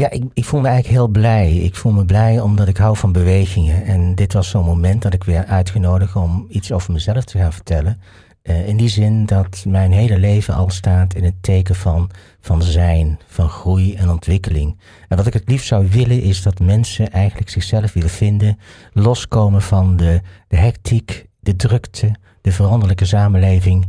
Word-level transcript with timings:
ja, 0.00 0.10
ik, 0.10 0.24
ik 0.34 0.44
voel 0.44 0.60
me 0.60 0.68
eigenlijk 0.68 0.98
heel 0.98 1.08
blij. 1.08 1.52
Ik 1.52 1.76
voel 1.76 1.92
me 1.92 2.04
blij 2.04 2.40
omdat 2.40 2.68
ik 2.68 2.76
hou 2.76 2.96
van 2.96 3.12
bewegingen. 3.12 3.84
En 3.84 4.14
dit 4.14 4.32
was 4.32 4.48
zo'n 4.48 4.64
moment 4.64 5.02
dat 5.02 5.14
ik 5.14 5.24
weer 5.24 5.44
uitgenodigd 5.44 6.16
om 6.16 6.46
iets 6.48 6.72
over 6.72 6.92
mezelf 6.92 7.24
te 7.24 7.38
gaan 7.38 7.52
vertellen. 7.52 8.00
Uh, 8.42 8.68
in 8.68 8.76
die 8.76 8.88
zin 8.88 9.26
dat 9.26 9.64
mijn 9.68 9.92
hele 9.92 10.18
leven 10.18 10.54
al 10.54 10.70
staat 10.70 11.14
in 11.14 11.24
het 11.24 11.34
teken 11.40 11.74
van, 11.74 12.10
van 12.40 12.62
zijn, 12.62 13.18
van 13.26 13.48
groei 13.48 13.94
en 13.94 14.10
ontwikkeling. 14.10 14.78
En 15.08 15.16
wat 15.16 15.26
ik 15.26 15.32
het 15.32 15.48
liefst 15.48 15.66
zou 15.66 15.88
willen 15.90 16.22
is 16.22 16.42
dat 16.42 16.58
mensen 16.58 17.10
eigenlijk 17.10 17.50
zichzelf 17.50 17.92
willen 17.92 18.10
vinden, 18.10 18.58
loskomen 18.92 19.62
van 19.62 19.96
de, 19.96 20.20
de 20.48 20.56
hectiek, 20.56 21.26
de 21.40 21.56
drukte, 21.56 22.14
de 22.40 22.52
veranderlijke 22.52 23.04
samenleving 23.04 23.86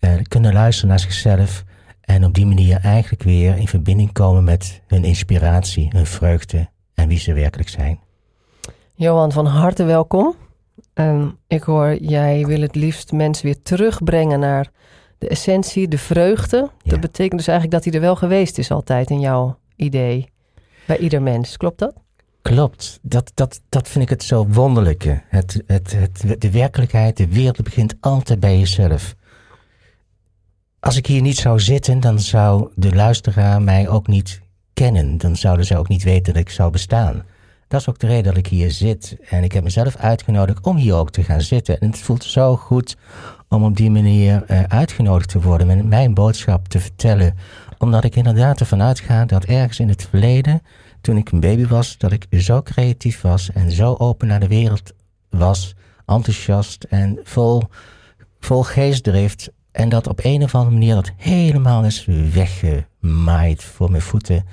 uh, 0.00 0.10
kunnen 0.28 0.52
luisteren 0.52 0.90
naar 0.90 1.00
zichzelf 1.00 1.64
en 2.08 2.24
op 2.24 2.34
die 2.34 2.46
manier 2.46 2.78
eigenlijk 2.82 3.22
weer 3.22 3.56
in 3.56 3.68
verbinding 3.68 4.12
komen 4.12 4.44
met 4.44 4.80
hun 4.86 5.04
inspiratie, 5.04 5.88
hun 5.92 6.06
vreugde 6.06 6.68
en 6.94 7.08
wie 7.08 7.18
ze 7.18 7.32
werkelijk 7.32 7.68
zijn. 7.68 8.00
Johan, 8.94 9.32
van 9.32 9.46
harte 9.46 9.84
welkom. 9.84 10.34
Um, 10.94 11.36
ik 11.46 11.62
hoor, 11.62 11.96
jij 11.96 12.46
wil 12.46 12.60
het 12.60 12.74
liefst 12.74 13.12
mensen 13.12 13.44
weer 13.44 13.62
terugbrengen 13.62 14.40
naar 14.40 14.70
de 15.18 15.28
essentie, 15.28 15.88
de 15.88 15.98
vreugde. 15.98 16.56
Ja. 16.56 16.90
Dat 16.90 17.00
betekent 17.00 17.38
dus 17.38 17.48
eigenlijk 17.48 17.76
dat 17.76 17.84
hij 17.84 18.00
er 18.00 18.06
wel 18.06 18.16
geweest 18.16 18.58
is 18.58 18.70
altijd 18.70 19.10
in 19.10 19.20
jouw 19.20 19.58
idee. 19.76 20.30
Bij 20.86 20.98
ieder 20.98 21.22
mens, 21.22 21.56
klopt 21.56 21.78
dat? 21.78 21.94
Klopt, 22.42 22.98
dat, 23.02 23.30
dat, 23.34 23.60
dat 23.68 23.88
vind 23.88 24.04
ik 24.04 24.10
het 24.10 24.22
zo 24.22 24.46
wonderlijke. 24.46 25.22
Het, 25.28 25.62
het, 25.66 25.92
het, 25.92 26.40
de 26.40 26.50
werkelijkheid, 26.50 27.16
de 27.16 27.28
wereld 27.28 27.62
begint 27.62 27.94
altijd 28.00 28.40
bij 28.40 28.58
jezelf. 28.58 29.14
Als 30.80 30.96
ik 30.96 31.06
hier 31.06 31.22
niet 31.22 31.36
zou 31.36 31.60
zitten, 31.60 32.00
dan 32.00 32.20
zou 32.20 32.70
de 32.74 32.94
luisteraar 32.94 33.62
mij 33.62 33.88
ook 33.88 34.06
niet 34.06 34.40
kennen. 34.72 35.18
Dan 35.18 35.36
zouden 35.36 35.66
ze 35.66 35.76
ook 35.76 35.88
niet 35.88 36.02
weten 36.02 36.32
dat 36.32 36.42
ik 36.42 36.50
zou 36.50 36.70
bestaan. 36.70 37.24
Dat 37.68 37.80
is 37.80 37.88
ook 37.88 37.98
de 37.98 38.06
reden 38.06 38.24
dat 38.24 38.36
ik 38.36 38.46
hier 38.46 38.70
zit. 38.70 39.16
En 39.28 39.42
ik 39.42 39.52
heb 39.52 39.64
mezelf 39.64 39.96
uitgenodigd 39.96 40.66
om 40.66 40.76
hier 40.76 40.94
ook 40.94 41.10
te 41.10 41.22
gaan 41.22 41.40
zitten. 41.40 41.80
En 41.80 41.90
het 41.90 41.98
voelt 41.98 42.24
zo 42.24 42.56
goed 42.56 42.96
om 43.48 43.64
op 43.64 43.76
die 43.76 43.90
manier 43.90 44.44
uh, 44.50 44.62
uitgenodigd 44.62 45.28
te 45.28 45.40
worden 45.40 45.66
met 45.66 45.84
mijn 45.84 46.14
boodschap 46.14 46.68
te 46.68 46.80
vertellen. 46.80 47.34
Omdat 47.78 48.04
ik 48.04 48.16
inderdaad 48.16 48.60
ervan 48.60 48.82
uitga 48.82 49.24
dat 49.24 49.44
ergens 49.44 49.78
in 49.78 49.88
het 49.88 50.06
verleden, 50.10 50.62
toen 51.00 51.16
ik 51.16 51.30
een 51.30 51.40
baby 51.40 51.66
was, 51.66 51.98
dat 51.98 52.12
ik 52.12 52.26
zo 52.30 52.62
creatief 52.62 53.20
was 53.20 53.52
en 53.52 53.72
zo 53.72 53.94
open 53.94 54.28
naar 54.28 54.40
de 54.40 54.48
wereld 54.48 54.92
was, 55.30 55.74
enthousiast 56.06 56.84
en 56.84 57.20
vol, 57.22 57.62
vol 58.40 58.62
geestdrift. 58.62 59.50
En 59.78 59.88
dat 59.88 60.08
op 60.08 60.20
een 60.22 60.42
of 60.42 60.54
andere 60.54 60.74
manier 60.74 60.94
dat 60.94 61.10
helemaal 61.16 61.84
is 61.84 62.08
weggemaaid 62.32 63.64
voor 63.64 63.90
mijn 63.90 64.02
voeten. 64.02 64.44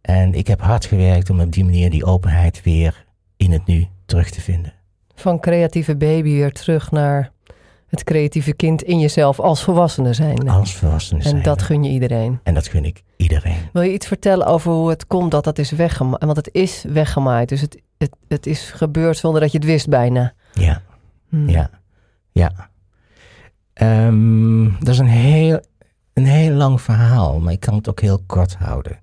En 0.00 0.34
ik 0.34 0.46
heb 0.46 0.60
hard 0.60 0.84
gewerkt 0.84 1.30
om 1.30 1.40
op 1.40 1.52
die 1.52 1.64
manier 1.64 1.90
die 1.90 2.04
openheid 2.04 2.62
weer 2.62 3.06
in 3.36 3.52
het 3.52 3.66
nu 3.66 3.86
terug 4.06 4.30
te 4.30 4.40
vinden. 4.40 4.72
Van 5.14 5.40
creatieve 5.40 5.96
baby 5.96 6.32
weer 6.32 6.52
terug 6.52 6.90
naar 6.90 7.30
het 7.88 8.04
creatieve 8.04 8.54
kind 8.54 8.82
in 8.82 8.98
jezelf 8.98 9.40
als 9.40 9.62
volwassene 9.62 10.12
zijn. 10.12 10.48
Als 10.48 10.74
volwassene 10.74 11.22
zijn. 11.22 11.36
En 11.36 11.42
dat 11.42 11.62
gun 11.62 11.84
je 11.84 11.90
iedereen. 11.90 12.40
En 12.42 12.54
dat 12.54 12.66
gun 12.66 12.84
ik 12.84 13.02
iedereen. 13.16 13.58
Wil 13.72 13.82
je 13.82 13.92
iets 13.92 14.06
vertellen 14.06 14.46
over 14.46 14.72
hoe 14.72 14.88
het 14.88 15.06
komt 15.06 15.30
dat 15.30 15.44
dat 15.44 15.58
is 15.58 15.70
weggemaaid? 15.70 16.24
Want 16.24 16.36
het 16.36 16.48
is 16.52 16.84
weggemaaid. 16.88 17.48
Dus 17.48 17.60
het, 17.60 17.80
het, 17.98 18.16
het 18.28 18.46
is 18.46 18.70
gebeurd 18.70 19.16
zonder 19.16 19.40
dat 19.40 19.52
je 19.52 19.58
het 19.58 19.66
wist 19.66 19.88
bijna. 19.88 20.32
Ja, 20.52 20.82
hmm. 21.28 21.48
ja, 21.48 21.70
ja. 22.32 22.70
Um, 23.82 24.76
dat 24.78 24.88
is 24.88 24.98
een 24.98 25.06
heel, 25.06 25.60
een 26.12 26.26
heel 26.26 26.54
lang 26.54 26.80
verhaal, 26.80 27.40
maar 27.40 27.52
ik 27.52 27.60
kan 27.60 27.74
het 27.74 27.88
ook 27.88 28.00
heel 28.00 28.22
kort 28.26 28.54
houden. 28.54 28.98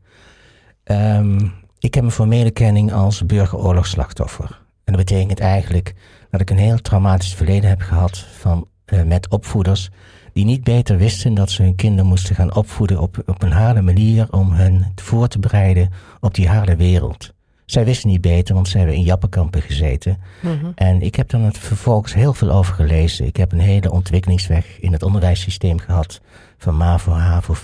Um, 0.84 1.54
ik 1.80 1.94
heb 1.94 2.04
een 2.04 2.12
formele 2.12 2.52
kenning 2.52 2.94
als 2.94 3.26
burgeroorlogsslachtoffer. 3.26 4.62
En 4.84 4.94
dat 4.94 5.06
betekent 5.06 5.40
eigenlijk 5.40 5.96
dat 6.30 6.42
ik 6.42 6.50
een 6.50 6.58
heel 6.58 6.82
traumatisch 6.82 7.34
verleden 7.34 7.70
heb 7.70 7.82
gehad 7.82 8.18
van, 8.18 8.68
uh, 8.86 9.04
met 9.04 9.30
opvoeders 9.30 9.90
die 10.34 10.46
niet 10.46 10.64
beter 10.64 10.98
wisten 10.98 11.34
dat 11.34 11.52
ze 11.52 11.64
hun 11.64 11.76
kinderen 11.76 12.06
moesten 12.06 12.36
gaan 12.36 12.56
opvoeden 12.56 13.00
op, 13.00 13.24
op 13.26 13.44
een 13.44 13.52
harde 13.52 13.82
manier 13.82 14.28
om 14.32 14.52
hen 14.52 14.92
voor 14.96 15.28
te 15.28 15.40
bereiden 15.40 15.90
op 16.20 16.34
die 16.34 16.50
harde 16.50 16.76
wereld. 16.76 17.34
Zij 17.74 17.86
wisten 17.86 18.10
niet 18.10 18.22
beter, 18.22 18.56
want 18.56 18.68
ze 18.68 18.78
hebben 18.78 18.96
in 18.96 19.04
jappenkampen 19.04 19.62
gezeten. 19.62 20.18
Mm 20.42 20.60
-hmm. 20.60 20.72
En 20.76 21.02
ik 21.02 21.16
heb 21.16 21.30
dan 21.30 21.54
vervolgens 21.54 22.14
heel 22.14 22.34
veel 22.34 22.52
over 22.52 22.74
gelezen. 22.74 23.26
Ik 23.26 23.36
heb 23.38 23.52
een 23.52 23.60
hele 23.60 23.92
ontwikkelingsweg 23.92 24.80
in 24.80 24.92
het 24.92 25.04
onderwijssysteem 25.04 25.80
gehad. 25.80 26.22
Van 26.58 26.78
MAVO, 26.78 27.12
HAVO, 27.12 27.56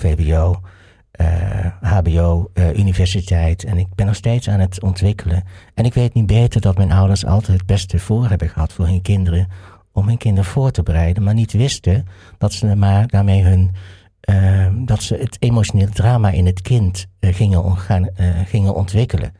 uh, 1.22 1.66
HBO, 1.82 2.52
uh, 2.54 2.78
universiteit. 2.78 3.64
En 3.64 3.78
ik 3.78 3.88
ben 3.96 4.06
nog 4.06 4.16
steeds 4.16 4.50
aan 4.50 4.60
het 4.60 4.82
ontwikkelen. 4.82 5.44
En 5.74 5.86
ik 5.86 5.94
weet 5.94 6.14
niet 6.14 6.26
beter 6.26 6.62
dat 6.62 6.78
mijn 6.78 6.92
ouders 6.92 7.26
altijd 7.26 7.58
het 7.58 7.68
beste 7.68 8.00
voor 8.00 8.30
hebben 8.30 8.50
gehad 8.50 8.74
voor 8.74 8.86
hun 8.86 9.02
kinderen. 9.02 9.48
Om 9.92 10.08
hun 10.08 10.18
kinderen 10.18 10.50
voor 10.50 10.72
te 10.72 10.84
bereiden. 10.84 11.24
Maar 11.24 11.34
niet 11.34 11.52
wisten 11.52 12.08
dat 12.38 12.54
ze 12.54 12.76
maar 12.76 13.08
daarmee 13.08 13.44
hun... 13.44 13.72
Uh, 14.30 14.68
dat 14.86 15.04
ze 15.04 15.16
het 15.16 15.38
emotionele 15.40 15.90
drama 15.90 16.30
in 16.30 16.46
het 16.46 16.62
kind 16.62 17.08
gingen, 17.20 17.78
gaan, 17.78 18.10
gingen 18.46 18.76
ontwikkelen. 18.76 19.34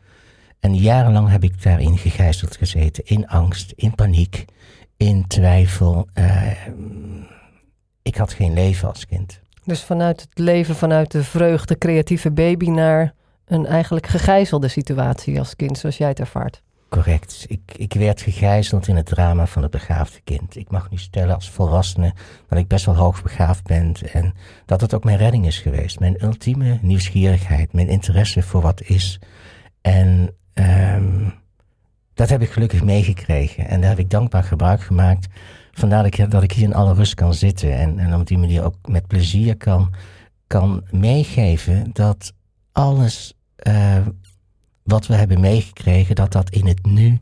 En 0.60 0.74
jarenlang 0.74 1.28
heb 1.28 1.44
ik 1.44 1.62
daarin 1.62 1.98
gegijzeld 1.98 2.56
gezeten. 2.56 3.04
In 3.06 3.28
angst, 3.28 3.72
in 3.76 3.94
paniek, 3.94 4.44
in 4.96 5.26
twijfel. 5.26 6.08
Uh, 6.14 6.50
ik 8.02 8.16
had 8.16 8.32
geen 8.32 8.52
leven 8.52 8.88
als 8.88 9.06
kind. 9.06 9.40
Dus 9.64 9.82
vanuit 9.82 10.20
het 10.20 10.38
leven, 10.38 10.74
vanuit 10.74 11.10
de 11.10 11.24
vreugde, 11.24 11.78
creatieve 11.78 12.30
baby 12.30 12.68
naar 12.68 13.14
een 13.44 13.66
eigenlijk 13.66 14.06
gegijzelde 14.06 14.68
situatie 14.68 15.38
als 15.38 15.56
kind, 15.56 15.78
zoals 15.78 15.96
jij 15.96 16.08
het 16.08 16.20
ervaart. 16.20 16.62
Correct. 16.88 17.44
Ik, 17.48 17.60
ik 17.76 17.92
werd 17.92 18.20
gegijzeld 18.20 18.88
in 18.88 18.96
het 18.96 19.06
drama 19.06 19.46
van 19.46 19.62
het 19.62 19.70
begaafde 19.70 20.20
kind. 20.24 20.56
Ik 20.56 20.70
mag 20.70 20.90
nu 20.90 20.96
stellen 20.96 21.34
als 21.34 21.50
volwassene 21.50 22.14
dat 22.48 22.58
ik 22.58 22.68
best 22.68 22.84
wel 22.86 22.96
hoogbegaafd 22.96 23.64
ben 23.64 23.94
en 24.12 24.34
dat 24.66 24.80
het 24.80 24.94
ook 24.94 25.04
mijn 25.04 25.18
redding 25.18 25.46
is 25.46 25.58
geweest. 25.58 26.00
Mijn 26.00 26.24
ultieme 26.24 26.78
nieuwsgierigheid, 26.82 27.72
mijn 27.72 27.88
interesse 27.88 28.42
voor 28.42 28.60
wat 28.60 28.82
is. 28.82 29.18
En 29.80 30.34
dat 32.20 32.28
heb 32.28 32.42
ik 32.42 32.50
gelukkig 32.50 32.84
meegekregen 32.84 33.68
en 33.68 33.80
daar 33.80 33.90
heb 33.90 33.98
ik 33.98 34.10
dankbaar 34.10 34.42
gebruik 34.42 34.80
gemaakt. 34.80 35.26
Vandaar 35.72 36.02
dat 36.02 36.18
ik, 36.18 36.30
dat 36.30 36.42
ik 36.42 36.52
hier 36.52 36.64
in 36.64 36.74
alle 36.74 36.94
rust 36.94 37.14
kan 37.14 37.34
zitten 37.34 37.78
en, 37.78 37.98
en 37.98 38.14
op 38.14 38.26
die 38.26 38.38
manier 38.38 38.64
ook 38.64 38.74
met 38.88 39.06
plezier 39.06 39.56
kan, 39.56 39.90
kan 40.46 40.82
meegeven 40.90 41.90
dat 41.92 42.32
alles 42.72 43.34
uh, 43.68 43.96
wat 44.82 45.06
we 45.06 45.14
hebben 45.14 45.40
meegekregen, 45.40 46.14
dat 46.14 46.32
dat 46.32 46.50
in 46.50 46.66
het 46.66 46.86
nu 46.86 47.18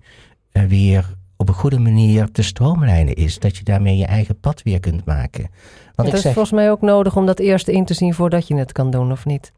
uh, 0.53 0.63
weer 0.63 1.15
op 1.37 1.49
een 1.49 1.55
goede 1.55 1.79
manier 1.79 2.31
te 2.31 2.43
stroomlijnen 2.43 3.15
is. 3.15 3.39
Dat 3.39 3.57
je 3.57 3.65
daarmee 3.65 3.97
je 3.97 4.07
eigen 4.07 4.41
pad 4.41 4.63
weer 4.63 4.81
kunt 4.81 5.05
maken. 5.05 5.51
Want 5.95 6.09
het 6.09 6.17
is 6.17 6.23
zeg, 6.23 6.33
volgens 6.33 6.55
mij 6.55 6.71
ook 6.71 6.81
nodig 6.81 7.17
om 7.17 7.27
dat 7.27 7.39
eerst 7.39 7.69
in 7.69 7.85
te 7.85 7.95
zien 7.95 8.15
voordat 8.15 8.49
je 8.49 8.57
het 8.57 8.73
kan 8.73 8.91
doen, 8.91 9.13
of 9.13 9.25
niet? 9.25 9.53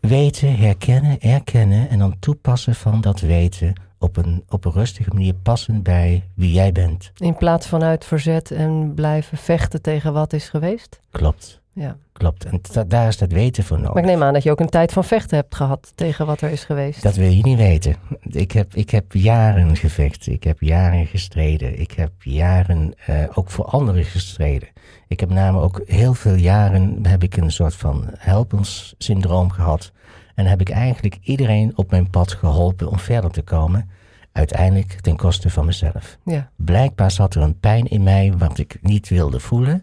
weten, 0.00 0.56
herkennen, 0.56 1.20
erkennen 1.20 1.88
en 1.88 1.98
dan 1.98 2.16
toepassen 2.18 2.74
van 2.74 3.00
dat 3.00 3.20
weten 3.20 3.72
op 4.00 4.16
een, 4.16 4.44
op 4.48 4.64
een 4.64 4.72
rustige 4.72 5.10
manier 5.12 5.34
passend 5.34 5.82
bij 5.82 6.24
wie 6.34 6.52
jij 6.52 6.72
bent. 6.72 7.12
In 7.16 7.36
plaats 7.36 7.66
van 7.66 7.82
uit 7.82 8.04
verzet 8.04 8.50
en 8.50 8.94
blijven 8.94 9.38
vechten 9.38 9.82
tegen 9.82 10.12
wat 10.12 10.32
is 10.32 10.48
geweest? 10.48 11.00
Klopt. 11.10 11.60
Ja. 11.72 11.96
Klopt. 12.12 12.44
En 12.44 12.60
daar 12.88 13.08
is 13.08 13.18
dat 13.18 13.32
weten 13.32 13.64
voor 13.64 13.76
nodig. 13.76 13.94
Maar 13.94 14.02
ik 14.02 14.08
neem 14.08 14.22
aan 14.22 14.32
dat 14.32 14.42
je 14.42 14.50
ook 14.50 14.60
een 14.60 14.68
tijd 14.68 14.92
van 14.92 15.04
vechten 15.04 15.36
hebt 15.36 15.54
gehad 15.54 15.92
tegen 15.94 16.26
wat 16.26 16.40
er 16.40 16.50
is 16.50 16.64
geweest. 16.64 17.02
Dat 17.02 17.16
wil 17.16 17.30
je 17.30 17.42
niet 17.42 17.58
weten. 17.58 17.96
Ik 18.22 18.52
heb, 18.52 18.74
ik 18.74 18.90
heb 18.90 19.12
jaren 19.12 19.76
gevecht. 19.76 20.26
Ik 20.26 20.44
heb 20.44 20.60
jaren 20.60 21.06
gestreden. 21.06 21.80
Ik 21.80 21.90
heb 21.90 22.12
jaren 22.18 22.94
uh, 23.10 23.24
ook 23.34 23.50
voor 23.50 23.64
anderen 23.64 24.04
gestreden. 24.04 24.68
Ik 25.08 25.20
heb 25.20 25.30
namelijk 25.30 25.64
ook 25.64 25.88
heel 25.88 26.14
veel 26.14 26.34
jaren 26.34 27.06
heb 27.06 27.22
ik 27.22 27.36
een 27.36 27.52
soort 27.52 27.74
van 27.74 28.04
helpenssyndroom 28.16 29.50
gehad. 29.50 29.92
En 30.40 30.46
heb 30.46 30.60
ik 30.60 30.70
eigenlijk 30.70 31.18
iedereen 31.22 31.72
op 31.74 31.90
mijn 31.90 32.10
pad 32.10 32.32
geholpen 32.32 32.90
om 32.90 32.98
verder 32.98 33.30
te 33.30 33.42
komen. 33.42 33.90
Uiteindelijk 34.32 35.00
ten 35.00 35.16
koste 35.16 35.50
van 35.50 35.66
mezelf. 35.66 36.18
Ja. 36.24 36.50
Blijkbaar 36.56 37.10
zat 37.10 37.34
er 37.34 37.42
een 37.42 37.58
pijn 37.58 37.86
in 37.86 38.02
mij 38.02 38.32
wat 38.38 38.58
ik 38.58 38.78
niet 38.80 39.08
wilde 39.08 39.40
voelen. 39.40 39.82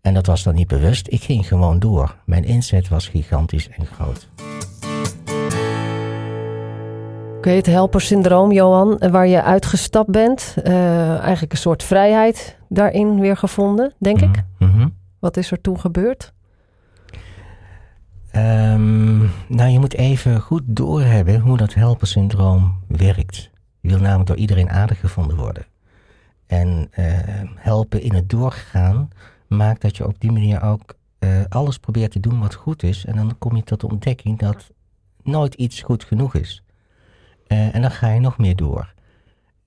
En 0.00 0.14
dat 0.14 0.26
was 0.26 0.42
dan 0.42 0.54
niet 0.54 0.68
bewust. 0.68 1.06
Ik 1.10 1.22
ging 1.22 1.48
gewoon 1.48 1.78
door. 1.78 2.16
Mijn 2.24 2.44
inzet 2.44 2.88
was 2.88 3.08
gigantisch 3.08 3.68
en 3.68 3.86
groot. 3.86 4.28
Oké, 7.36 7.50
het 7.50 7.66
helpersyndroom, 7.66 8.52
Johan, 8.52 8.98
waar 9.10 9.26
je 9.26 9.42
uitgestapt 9.42 10.10
bent. 10.10 10.54
Uh, 10.64 11.18
eigenlijk 11.18 11.52
een 11.52 11.58
soort 11.58 11.82
vrijheid 11.82 12.58
daarin 12.68 13.20
weer 13.20 13.36
gevonden, 13.36 13.92
denk 13.98 14.20
ik. 14.20 14.42
Mhm. 14.58 14.88
Wat 15.18 15.36
is 15.36 15.50
er 15.50 15.60
toen 15.60 15.80
gebeurd? 15.80 16.32
Um, 18.38 19.30
nou, 19.48 19.70
je 19.70 19.78
moet 19.78 19.94
even 19.94 20.40
goed 20.40 20.62
doorhebben 20.66 21.40
hoe 21.40 21.56
dat 21.56 21.74
helpersyndroom 21.74 22.80
werkt. 22.86 23.50
Je 23.80 23.88
wil 23.88 24.00
namelijk 24.00 24.28
door 24.28 24.36
iedereen 24.36 24.70
aardig 24.70 25.00
gevonden 25.00 25.36
worden. 25.36 25.66
En 26.46 26.90
uh, 26.98 27.06
helpen 27.54 28.02
in 28.02 28.14
het 28.14 28.30
doorgaan 28.30 29.08
maakt 29.46 29.80
dat 29.80 29.96
je 29.96 30.06
op 30.06 30.20
die 30.20 30.32
manier 30.32 30.62
ook 30.62 30.96
uh, 31.18 31.30
alles 31.48 31.78
probeert 31.78 32.10
te 32.10 32.20
doen 32.20 32.40
wat 32.40 32.54
goed 32.54 32.82
is. 32.82 33.04
En 33.04 33.16
dan 33.16 33.38
kom 33.38 33.56
je 33.56 33.62
tot 33.62 33.80
de 33.80 33.88
ontdekking 33.88 34.38
dat 34.38 34.70
nooit 35.22 35.54
iets 35.54 35.82
goed 35.82 36.04
genoeg 36.04 36.34
is. 36.34 36.62
Uh, 37.48 37.74
en 37.74 37.82
dan 37.82 37.90
ga 37.90 38.08
je 38.08 38.20
nog 38.20 38.38
meer 38.38 38.56
door. 38.56 38.94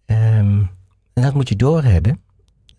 Um, 0.05 0.69
en 1.13 1.21
dat 1.21 1.33
moet 1.33 1.49
je 1.49 1.55
doorhebben. 1.55 2.21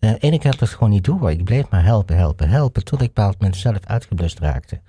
Uh, 0.00 0.11
en 0.11 0.33
ik 0.33 0.43
had 0.43 0.59
dat 0.59 0.69
gewoon 0.69 0.91
niet 0.91 1.05
door. 1.05 1.31
Ik 1.31 1.45
bleef 1.45 1.69
maar 1.69 1.85
helpen, 1.85 2.17
helpen, 2.17 2.49
helpen. 2.49 2.85
Tot 2.85 3.00
ik 3.00 3.06
bepaald 3.06 3.38
moment 3.41 3.56
zelf 3.56 3.87
uitgeblust 3.87 4.38
raakte. 4.38 4.81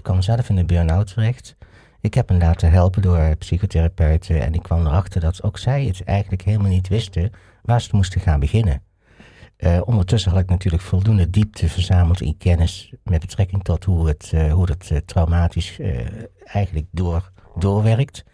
Ik 0.00 0.06
kwam 0.06 0.22
zelf 0.22 0.48
in 0.48 0.56
de 0.56 0.64
burn-out 0.64 1.12
terecht. 1.14 1.56
Ik 2.00 2.14
heb 2.14 2.28
hem 2.28 2.38
laten 2.38 2.70
helpen 2.70 3.02
door 3.02 3.36
psychotherapeuten. 3.36 4.40
En 4.40 4.54
ik 4.54 4.62
kwam 4.62 4.86
erachter 4.86 5.20
dat 5.20 5.42
ook 5.42 5.58
zij 5.58 5.84
het 5.84 6.04
eigenlijk 6.04 6.42
helemaal 6.42 6.70
niet 6.70 6.88
wisten 6.88 7.30
waar 7.62 7.80
ze 7.80 7.88
moesten 7.92 8.20
gaan 8.20 8.40
beginnen. 8.40 8.82
Uh, 9.58 9.80
ondertussen 9.84 10.30
had 10.30 10.40
ik 10.40 10.48
natuurlijk 10.48 10.82
voldoende 10.82 11.30
diepte 11.30 11.68
verzameld 11.68 12.20
in 12.20 12.36
kennis 12.36 12.92
met 13.04 13.20
betrekking 13.20 13.64
tot 13.64 13.84
hoe 13.84 14.08
het, 14.08 14.30
uh, 14.34 14.52
hoe 14.52 14.70
het 14.70 14.90
uh, 14.92 14.98
traumatisch 14.98 15.78
eigenlijk 16.44 16.86
door, 16.90 17.32
doorwerkt. 17.56 18.24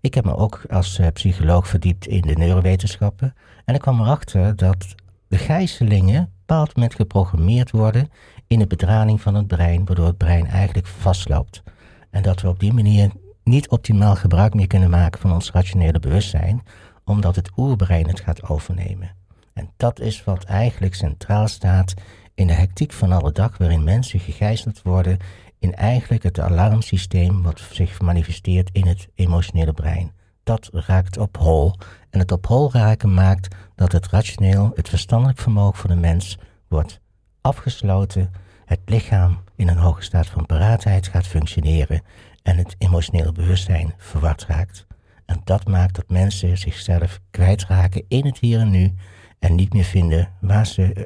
Ik 0.00 0.14
heb 0.14 0.24
me 0.24 0.36
ook 0.36 0.64
als 0.70 1.00
psycholoog 1.12 1.68
verdiept 1.68 2.06
in 2.06 2.20
de 2.20 2.34
neurowetenschappen. 2.34 3.34
En 3.64 3.74
ik 3.74 3.80
kwam 3.80 4.00
erachter 4.00 4.56
dat 4.56 4.94
de 5.28 5.38
gijzelingen 5.38 6.30
bepaald 6.46 6.76
moment 6.76 6.94
geprogrammeerd 6.94 7.70
worden 7.70 8.10
in 8.46 8.58
de 8.58 8.66
bedrading 8.66 9.20
van 9.20 9.34
het 9.34 9.46
brein, 9.46 9.84
waardoor 9.84 10.06
het 10.06 10.16
brein 10.16 10.46
eigenlijk 10.46 10.86
vastloopt. 10.86 11.62
En 12.10 12.22
dat 12.22 12.40
we 12.40 12.48
op 12.48 12.60
die 12.60 12.72
manier 12.72 13.10
niet 13.44 13.68
optimaal 13.68 14.16
gebruik 14.16 14.54
meer 14.54 14.66
kunnen 14.66 14.90
maken 14.90 15.20
van 15.20 15.32
ons 15.32 15.50
rationele 15.50 15.98
bewustzijn, 15.98 16.62
omdat 17.04 17.36
het 17.36 17.50
oerbrein 17.56 18.08
het 18.08 18.20
gaat 18.20 18.48
overnemen. 18.48 19.14
En 19.52 19.70
dat 19.76 20.00
is 20.00 20.24
wat 20.24 20.44
eigenlijk 20.44 20.94
centraal 20.94 21.48
staat 21.48 21.94
in 22.34 22.46
de 22.46 22.52
hectiek 22.52 22.92
van 22.92 23.12
alle 23.12 23.32
dag, 23.32 23.58
waarin 23.58 23.84
mensen 23.84 24.20
gegijzeld 24.20 24.82
worden 24.82 25.18
in 25.58 25.74
eigenlijk 25.74 26.22
het 26.22 26.40
alarmsysteem 26.40 27.42
wat 27.42 27.60
zich 27.72 28.00
manifesteert 28.00 28.70
in 28.72 28.86
het 28.86 29.08
emotionele 29.14 29.72
brein. 29.72 30.12
Dat 30.42 30.68
raakt 30.72 31.18
op 31.18 31.36
hol. 31.36 31.74
En 32.10 32.18
het 32.18 32.32
op 32.32 32.46
hol 32.46 32.72
raken 32.72 33.14
maakt 33.14 33.54
dat 33.74 33.92
het 33.92 34.06
rationeel, 34.06 34.70
het 34.74 34.88
verstandelijk 34.88 35.38
vermogen 35.38 35.78
van 35.78 35.90
de 35.90 35.96
mens 35.96 36.38
wordt 36.68 37.00
afgesloten, 37.46 38.30
het 38.64 38.80
lichaam 38.84 39.38
in 39.56 39.68
een 39.68 39.76
hoge 39.76 40.02
staat 40.02 40.26
van 40.26 40.46
paraatheid 40.46 41.08
gaat 41.08 41.26
functioneren 41.26 42.02
en 42.42 42.56
het 42.56 42.74
emotionele 42.78 43.32
bewustzijn 43.32 43.94
verward 43.96 44.46
raakt. 44.48 44.86
En 45.26 45.40
dat 45.44 45.68
maakt 45.68 45.94
dat 45.94 46.08
mensen 46.08 46.58
zichzelf 46.58 47.20
kwijtraken 47.30 48.04
in 48.08 48.26
het 48.26 48.38
hier 48.38 48.60
en 48.60 48.70
nu 48.70 48.94
en 49.38 49.54
niet 49.54 49.72
meer 49.72 49.84
vinden 49.84 50.28
waar 50.40 50.66
ze 50.66 50.94
uh, 50.96 51.04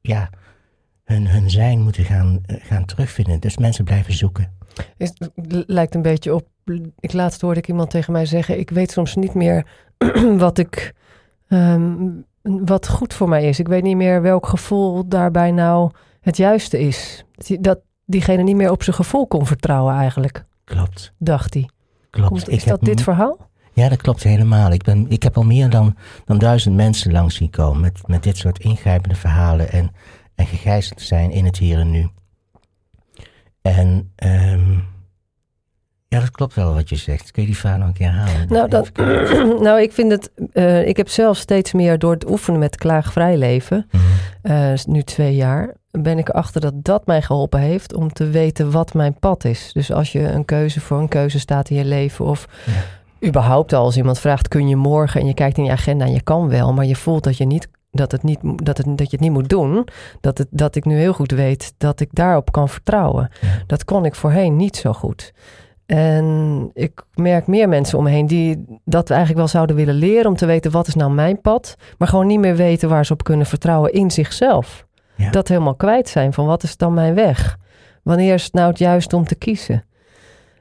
ja, 0.00 0.30
hun, 1.04 1.28
hun 1.28 1.50
zijn 1.50 1.80
moeten 1.80 2.04
gaan, 2.04 2.40
uh, 2.46 2.56
gaan 2.60 2.84
terugvinden. 2.84 3.40
Dus 3.40 3.56
mensen 3.56 3.84
blijven 3.84 4.14
zoeken. 4.14 4.52
Het 4.96 5.30
lijkt 5.66 5.94
een 5.94 6.02
beetje 6.02 6.34
op. 6.34 6.48
Ik 7.00 7.12
laatst 7.12 7.40
hoorde 7.40 7.60
ik 7.60 7.68
iemand 7.68 7.90
tegen 7.90 8.12
mij 8.12 8.26
zeggen: 8.26 8.58
Ik 8.58 8.70
weet 8.70 8.90
soms 8.90 9.14
niet 9.14 9.34
meer 9.34 9.66
wat 10.44 10.58
ik. 10.58 10.94
Um, 11.48 12.26
wat 12.44 12.88
goed 12.88 13.14
voor 13.14 13.28
mij 13.28 13.48
is. 13.48 13.58
Ik 13.58 13.68
weet 13.68 13.82
niet 13.82 13.96
meer 13.96 14.22
welk 14.22 14.46
gevoel 14.46 15.08
daarbij 15.08 15.50
nou 15.50 15.90
het 16.20 16.36
juiste 16.36 16.78
is. 16.78 17.24
Dat 17.60 17.78
diegene 18.04 18.42
niet 18.42 18.56
meer 18.56 18.70
op 18.70 18.82
zijn 18.82 18.96
gevoel 18.96 19.26
kon 19.26 19.46
vertrouwen, 19.46 19.94
eigenlijk. 19.94 20.44
Klopt. 20.64 21.12
Dacht 21.18 21.54
hij. 21.54 21.68
Klopt. 22.10 22.28
Komt, 22.28 22.48
is 22.48 22.62
ik 22.62 22.68
dat 22.68 22.80
dit 22.80 23.02
verhaal? 23.02 23.48
Ja, 23.72 23.88
dat 23.88 24.02
klopt 24.02 24.22
helemaal. 24.22 24.72
Ik, 24.72 24.82
ben, 24.82 25.06
ik 25.08 25.22
heb 25.22 25.36
al 25.36 25.42
meer 25.42 25.70
dan, 25.70 25.96
dan 26.24 26.38
duizend 26.38 26.74
mensen 26.74 27.12
langs 27.12 27.34
zien 27.34 27.50
komen 27.50 27.80
met, 27.80 28.06
met 28.06 28.22
dit 28.22 28.36
soort 28.36 28.58
ingrijpende 28.58 29.14
verhalen 29.14 29.70
en, 29.70 29.90
en 30.34 30.46
gegijzeld 30.46 31.00
zijn 31.00 31.30
in 31.30 31.44
het 31.44 31.58
hier 31.58 31.78
en 31.78 31.90
nu. 31.90 32.08
En 33.62 34.12
um, 34.24 34.84
ja, 36.14 36.20
dat 36.20 36.30
klopt 36.30 36.54
wel 36.54 36.74
wat 36.74 36.88
je 36.88 36.96
zegt. 36.96 37.30
Kun 37.30 37.42
je 37.42 37.48
die 37.48 37.58
vraag 37.58 37.78
nog 37.78 37.86
een 37.86 37.92
keer 37.92 38.10
halen? 38.10 38.46
Nou, 38.48 38.68
dat, 38.68 38.90
nou 39.66 39.80
ik 39.80 39.92
vind 39.92 40.10
het. 40.10 40.30
Uh, 40.52 40.86
ik 40.86 40.96
heb 40.96 41.08
zelf 41.08 41.36
steeds 41.36 41.72
meer 41.72 41.98
door 41.98 42.12
het 42.12 42.30
oefenen 42.30 42.60
met 42.60 42.76
klaagvrij 42.76 43.36
leven, 43.36 43.86
mm 43.90 44.00
-hmm. 44.00 44.52
uh, 44.52 44.78
nu 44.86 45.02
twee 45.02 45.34
jaar, 45.34 45.74
ben 45.90 46.18
ik 46.18 46.28
erachter 46.28 46.60
dat 46.60 46.74
dat 46.76 47.06
mij 47.06 47.22
geholpen 47.22 47.60
heeft 47.60 47.94
om 47.94 48.12
te 48.12 48.30
weten 48.30 48.70
wat 48.70 48.94
mijn 48.94 49.18
pad 49.18 49.44
is. 49.44 49.70
Dus 49.72 49.92
als 49.92 50.12
je 50.12 50.20
een 50.20 50.44
keuze 50.44 50.80
voor 50.80 50.98
een 50.98 51.08
keuze 51.08 51.38
staat 51.38 51.70
in 51.70 51.76
je 51.76 51.84
leven 51.84 52.24
of. 52.24 52.48
Ja 52.64 52.72
überhaupt 53.26 53.72
al 53.72 53.84
als 53.84 53.96
iemand 53.96 54.18
vraagt, 54.18 54.48
kun 54.48 54.68
je 54.68 54.76
morgen? 54.76 55.20
En 55.20 55.26
je 55.26 55.34
kijkt 55.34 55.58
in 55.58 55.64
je 55.64 55.70
agenda 55.70 56.04
en 56.04 56.12
je 56.12 56.22
kan 56.22 56.48
wel, 56.48 56.72
maar 56.72 56.84
je 56.84 56.96
voelt 56.96 57.24
dat 57.24 57.36
je, 57.36 57.44
niet, 57.44 57.68
dat 57.90 58.12
het 58.12 58.22
niet, 58.22 58.38
dat 58.42 58.76
het, 58.76 58.86
dat 58.86 59.10
je 59.10 59.16
het 59.16 59.20
niet 59.20 59.32
moet 59.32 59.48
doen. 59.48 59.88
Dat, 60.20 60.38
het, 60.38 60.48
dat 60.50 60.76
ik 60.76 60.84
nu 60.84 60.96
heel 60.96 61.12
goed 61.12 61.30
weet 61.30 61.74
dat 61.78 62.00
ik 62.00 62.08
daarop 62.12 62.52
kan 62.52 62.68
vertrouwen. 62.68 63.30
Ja. 63.40 63.48
Dat 63.66 63.84
kon 63.84 64.04
ik 64.04 64.14
voorheen 64.14 64.56
niet 64.56 64.76
zo 64.76 64.92
goed. 64.92 65.32
En 65.86 66.70
ik 66.74 67.04
merk 67.14 67.46
meer 67.46 67.68
mensen 67.68 67.98
om 67.98 68.04
me 68.04 68.10
heen 68.10 68.26
die 68.26 68.64
dat 68.84 69.10
eigenlijk 69.10 69.38
wel 69.38 69.48
zouden 69.48 69.76
willen 69.76 69.94
leren 69.94 70.26
om 70.26 70.36
te 70.36 70.46
weten 70.46 70.70
wat 70.70 70.86
is 70.86 70.94
nou 70.94 71.12
mijn 71.12 71.40
pad, 71.40 71.76
maar 71.98 72.08
gewoon 72.08 72.26
niet 72.26 72.38
meer 72.38 72.56
weten 72.56 72.88
waar 72.88 73.06
ze 73.06 73.12
op 73.12 73.24
kunnen 73.24 73.46
vertrouwen 73.46 73.92
in 73.92 74.10
zichzelf. 74.10 74.86
Ja. 75.16 75.30
Dat 75.30 75.48
helemaal 75.48 75.74
kwijt 75.74 76.08
zijn 76.08 76.32
van 76.32 76.46
wat 76.46 76.62
is 76.62 76.76
dan 76.76 76.94
mijn 76.94 77.14
weg? 77.14 77.58
Wanneer 78.02 78.34
is 78.34 78.44
het 78.44 78.52
nou 78.52 78.68
het 78.68 78.78
juist 78.78 79.12
om 79.12 79.24
te 79.24 79.34
kiezen? 79.34 79.84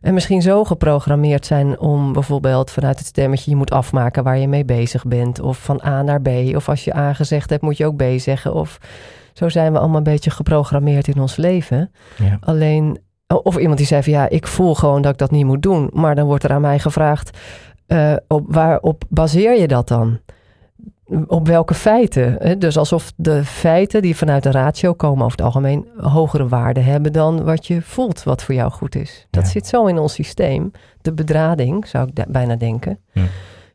En 0.01 0.13
misschien 0.13 0.41
zo 0.41 0.63
geprogrammeerd 0.63 1.45
zijn 1.45 1.79
om 1.79 2.13
bijvoorbeeld 2.13 2.71
vanuit 2.71 2.97
het 2.97 3.07
stemmetje 3.07 3.51
je 3.51 3.57
moet 3.57 3.71
afmaken 3.71 4.23
waar 4.23 4.37
je 4.37 4.47
mee 4.47 4.65
bezig 4.65 5.05
bent. 5.05 5.39
Of 5.39 5.57
van 5.57 5.81
A 5.85 6.01
naar 6.01 6.21
B. 6.21 6.27
Of 6.55 6.69
als 6.69 6.83
je 6.83 6.95
A 6.95 7.13
gezegd 7.13 7.49
hebt, 7.49 7.61
moet 7.61 7.77
je 7.77 7.85
ook 7.85 7.95
B 7.95 8.03
zeggen. 8.17 8.53
Of 8.53 8.77
zo 9.33 9.49
zijn 9.49 9.71
we 9.71 9.79
allemaal 9.79 9.97
een 9.97 10.03
beetje 10.03 10.29
geprogrammeerd 10.29 11.07
in 11.07 11.21
ons 11.21 11.35
leven. 11.35 11.91
Ja. 12.17 12.37
Alleen, 12.39 12.99
of 13.27 13.57
iemand 13.57 13.77
die 13.77 13.87
zei 13.87 14.03
van 14.03 14.13
ja, 14.13 14.29
ik 14.29 14.47
voel 14.47 14.75
gewoon 14.75 15.01
dat 15.01 15.11
ik 15.11 15.17
dat 15.17 15.31
niet 15.31 15.45
moet 15.45 15.61
doen. 15.61 15.89
Maar 15.93 16.15
dan 16.15 16.25
wordt 16.25 16.43
er 16.43 16.51
aan 16.51 16.61
mij 16.61 16.79
gevraagd, 16.79 17.37
uh, 17.87 18.13
op, 18.27 18.45
waarop 18.47 19.03
baseer 19.09 19.59
je 19.59 19.67
dat 19.67 19.87
dan? 19.87 20.19
op 21.27 21.47
welke 21.47 21.73
feiten? 21.73 22.59
Dus 22.59 22.77
alsof 22.77 23.11
de 23.15 23.45
feiten 23.45 24.01
die 24.01 24.15
vanuit 24.15 24.43
de 24.43 24.51
ratio 24.51 24.93
komen 24.93 25.25
over 25.25 25.37
het 25.37 25.45
algemeen 25.45 25.87
hogere 25.97 26.47
waarde 26.47 26.79
hebben 26.79 27.13
dan 27.13 27.43
wat 27.43 27.67
je 27.67 27.81
voelt 27.81 28.23
wat 28.23 28.43
voor 28.43 28.55
jou 28.55 28.71
goed 28.71 28.95
is. 28.95 29.27
Dat 29.29 29.43
Ja. 29.43 29.49
zit 29.49 29.67
zo 29.67 29.85
in 29.85 29.97
ons 29.97 30.13
systeem. 30.13 30.71
De 31.01 31.13
bedrading, 31.13 31.87
zou 31.87 32.09
ik 32.13 32.25
bijna 32.27 32.55
denken. 32.55 32.99
Hm. 33.11 33.19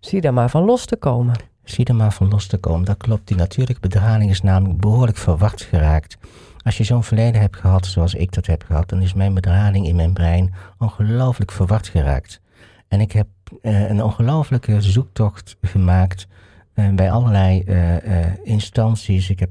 Zie 0.00 0.20
daar 0.20 0.32
maar 0.34 0.50
van 0.50 0.64
los 0.64 0.84
te 0.84 0.96
komen. 0.96 1.34
Zie 1.64 1.84
er 1.84 1.94
maar 1.94 2.12
van 2.12 2.28
los 2.28 2.46
te 2.46 2.56
komen. 2.58 2.84
Dat 2.84 2.96
klopt. 2.96 3.28
Die 3.28 3.36
natuurlijke 3.36 3.80
bedrading 3.88 4.30
is 4.30 4.42
namelijk 4.42 4.80
behoorlijk 4.80 5.18
verward 5.18 5.62
geraakt. 5.62 6.16
Als 6.62 6.76
je 6.76 6.84
zo'n 6.84 7.04
verleden 7.04 7.40
hebt 7.40 7.56
gehad 7.56 7.86
zoals 7.86 8.14
ik 8.14 8.32
dat 8.32 8.46
heb 8.46 8.62
gehad, 8.62 8.88
dan 8.88 9.02
is 9.02 9.14
mijn 9.14 9.34
bedrading 9.34 9.86
in 9.86 9.96
mijn 9.96 10.12
brein 10.12 10.54
ongelooflijk 10.78 11.52
verward 11.52 11.88
geraakt. 11.88 12.40
En 12.88 13.00
ik 13.00 13.12
heb 13.12 13.26
eh, 13.62 13.88
een 13.88 14.02
ongelooflijke 14.02 14.82
zoektocht 14.82 15.56
gemaakt 15.62 16.26
eh, 16.74 16.88
bij 16.88 17.10
allerlei 17.10 17.62
eh, 17.62 18.26
instanties. 18.42 19.30
Ik 19.30 19.38
heb 19.38 19.50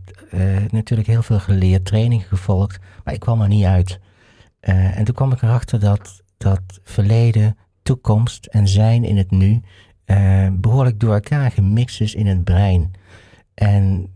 natuurlijk 0.71 1.07
heel 1.07 1.21
veel 1.21 1.39
geleerd, 1.39 1.85
trainingen 1.85 2.25
gevolgd, 2.25 2.79
maar 3.03 3.13
ik 3.13 3.19
kwam 3.19 3.41
er 3.41 3.47
niet 3.47 3.65
uit. 3.65 3.99
En 4.59 5.03
toen 5.03 5.15
kwam 5.15 5.31
ik 5.31 5.41
erachter 5.41 5.79
dat, 5.79 6.23
dat 6.37 6.61
verleden, 6.83 7.57
toekomst 7.83 8.45
en 8.45 8.67
zijn 8.67 9.03
in 9.03 9.17
het 9.17 9.31
nu 9.31 9.61
eh, 10.07 10.47
behoorlijk 10.51 10.99
door 10.99 11.13
elkaar 11.13 11.51
gemixt 11.51 12.01
is 12.01 12.15
in 12.15 12.27
het 12.27 12.43
brein. 12.43 12.91
En 13.53 14.11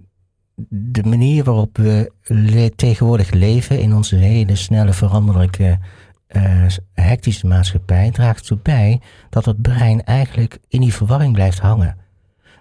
de 0.70 1.04
manier 1.04 1.44
waarop 1.44 1.78
we 1.78 2.12
tegenwoordig 2.76 3.32
leven 3.32 3.80
in 3.80 3.94
onze 3.94 4.16
hele 4.16 4.56
snelle 4.56 4.94
veranderlijke 4.94 5.80
eh, 6.32 6.66
hectische 6.94 7.48
maatschappij 7.48 8.12
draagt 8.12 8.40
ertoe 8.40 8.58
bij 8.62 9.02
dat 9.30 9.46
het 9.46 9.62
brein 9.62 10.04
eigenlijk 10.04 10.60
in 10.68 10.82
die 10.82 10.94
verwarring 10.94 11.34
blijft 11.34 11.60
hangen. 11.60 11.98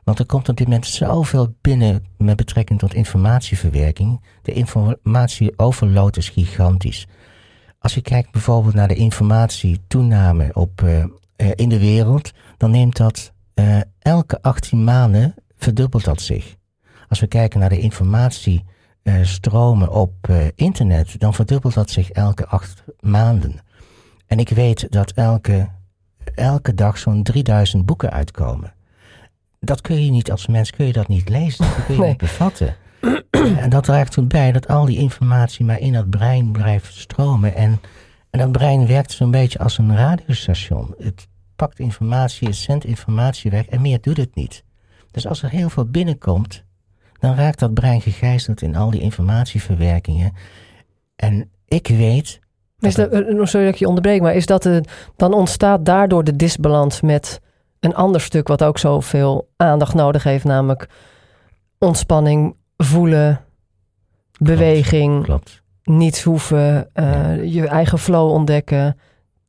Want 0.05 0.19
er 0.19 0.27
komt 0.27 0.49
op 0.49 0.57
dit 0.57 0.67
moment 0.67 0.87
zoveel 0.87 1.55
binnen 1.61 2.05
met 2.19 2.37
betrekking 2.37 2.79
tot 2.79 2.95
informatieverwerking. 2.95 4.21
De 4.43 4.53
informatieoverload 4.53 6.17
is 6.17 6.29
gigantisch. 6.29 7.07
Als 7.79 7.95
je 7.95 8.01
kijkt 8.01 8.31
bijvoorbeeld 8.31 8.75
naar 8.75 8.89
de 8.89 8.95
informatietoename 8.95 10.51
op, 10.53 10.81
uh, 10.83 10.99
uh, 10.99 11.07
in 11.55 11.69
de 11.69 11.79
wereld, 11.79 12.33
dan 12.57 12.71
neemt 12.71 12.97
dat 12.97 13.33
elke 13.99 14.43
18 14.43 14.85
maanden 14.85 15.35
verdubbelt 15.57 16.05
dat 16.05 16.21
zich. 16.21 16.57
Als 17.11 17.21
we 17.21 17.27
kijken 17.27 17.61
naar 17.61 17.69
de 17.69 17.81
informatiestromen 17.81 19.93
op 19.93 20.15
internet, 20.55 21.21
dan 21.21 21.35
verdubbelt 21.35 21.75
dat 21.75 21.91
zich 21.91 22.11
elke 22.11 22.47
8 22.47 22.85
maanden. 23.01 23.55
En 24.27 24.39
ik 24.39 24.49
weet 24.49 24.87
dat 24.91 25.11
elke 25.11 25.69
elke 26.35 26.75
dag 26.75 26.99
zo'n 26.99 27.23
3000 27.23 27.87
boeken 27.87 28.11
uitkomen. 28.11 28.73
Dat 29.61 29.81
kun 29.81 30.05
je 30.05 30.11
niet 30.11 30.31
als 30.31 30.47
mens, 30.47 30.71
kun 30.71 30.87
je 30.87 30.93
dat 30.93 31.09
niet 31.09 31.29
lezen, 31.29 31.65
dat 31.65 31.85
kun 31.85 31.95
je 31.95 32.01
Nee. 32.01 32.09
niet 32.09 32.19
bevatten. 32.19 32.77
en 33.31 33.71
dat 33.71 33.85
draagt 33.85 34.13
toen 34.13 34.29
bij 34.29 34.53
dat 34.53 34.69
al 34.69 34.85
die 34.85 34.99
informatie 34.99 35.65
maar 35.65 35.79
in 35.79 35.93
dat 35.93 36.11
brein 36.11 36.53
blijft 36.53 36.95
stromen. 36.95 37.55
En, 37.55 37.81
en 38.31 38.39
dat 38.39 38.53
brein 38.53 38.87
werkt 38.87 39.13
zo'n 39.13 39.31
beetje 39.31 39.59
als 39.59 39.79
een 39.79 39.97
radiostation. 39.97 40.95
Het 40.99 41.29
pakt 41.57 41.79
informatie, 41.79 42.49
het 42.49 42.57
zendt 42.57 42.85
informatie 42.85 43.51
weg 43.51 43.67
en 43.67 43.81
meer 43.81 44.01
doet 44.01 44.17
het 44.17 44.35
niet. 44.35 44.65
Dus 45.11 45.27
als 45.27 45.43
er 45.43 45.51
heel 45.51 45.71
veel 45.71 45.85
binnenkomt, 45.87 46.65
dan 47.21 47.35
raakt 47.35 47.59
dat 47.59 47.75
brein 47.75 48.01
gegijzeld 48.01 48.63
in 48.63 48.77
al 48.77 48.91
die 48.91 49.01
informatieverwerkingen. 49.01 50.33
En 51.17 51.51
ik 51.69 51.89
weet 51.89 52.41
Is 52.79 52.95
dat, 52.95 53.11
eh, 53.11 53.21
sorry 53.21 53.65
dat 53.65 53.75
ik 53.75 53.81
je 53.81 53.89
onderbreek, 53.89 54.21
maar 54.21 54.35
is 54.35 54.47
dat 54.47 54.63
de, 54.63 54.83
dan 55.17 55.33
ontstaat 55.33 55.85
daardoor 55.85 56.25
de 56.25 56.37
disbalans 56.37 57.01
met 57.01 57.41
een 57.81 57.95
ander 57.95 58.21
stuk 58.21 58.49
wat 58.49 58.65
ook 58.65 58.79
zoveel 58.79 59.49
aandacht 59.57 59.95
nodig 59.95 60.23
heeft, 60.23 60.45
namelijk 60.45 60.89
ontspanning, 61.79 62.57
voelen, 62.77 63.41
beweging, 64.39 65.25
Klopt. 65.25 65.63
niets 65.85 66.23
hoeven, 66.23 66.89
eh, 66.93 67.45
je 67.45 67.67
eigen 67.67 67.99
flow 67.99 68.31
ontdekken. 68.31 68.97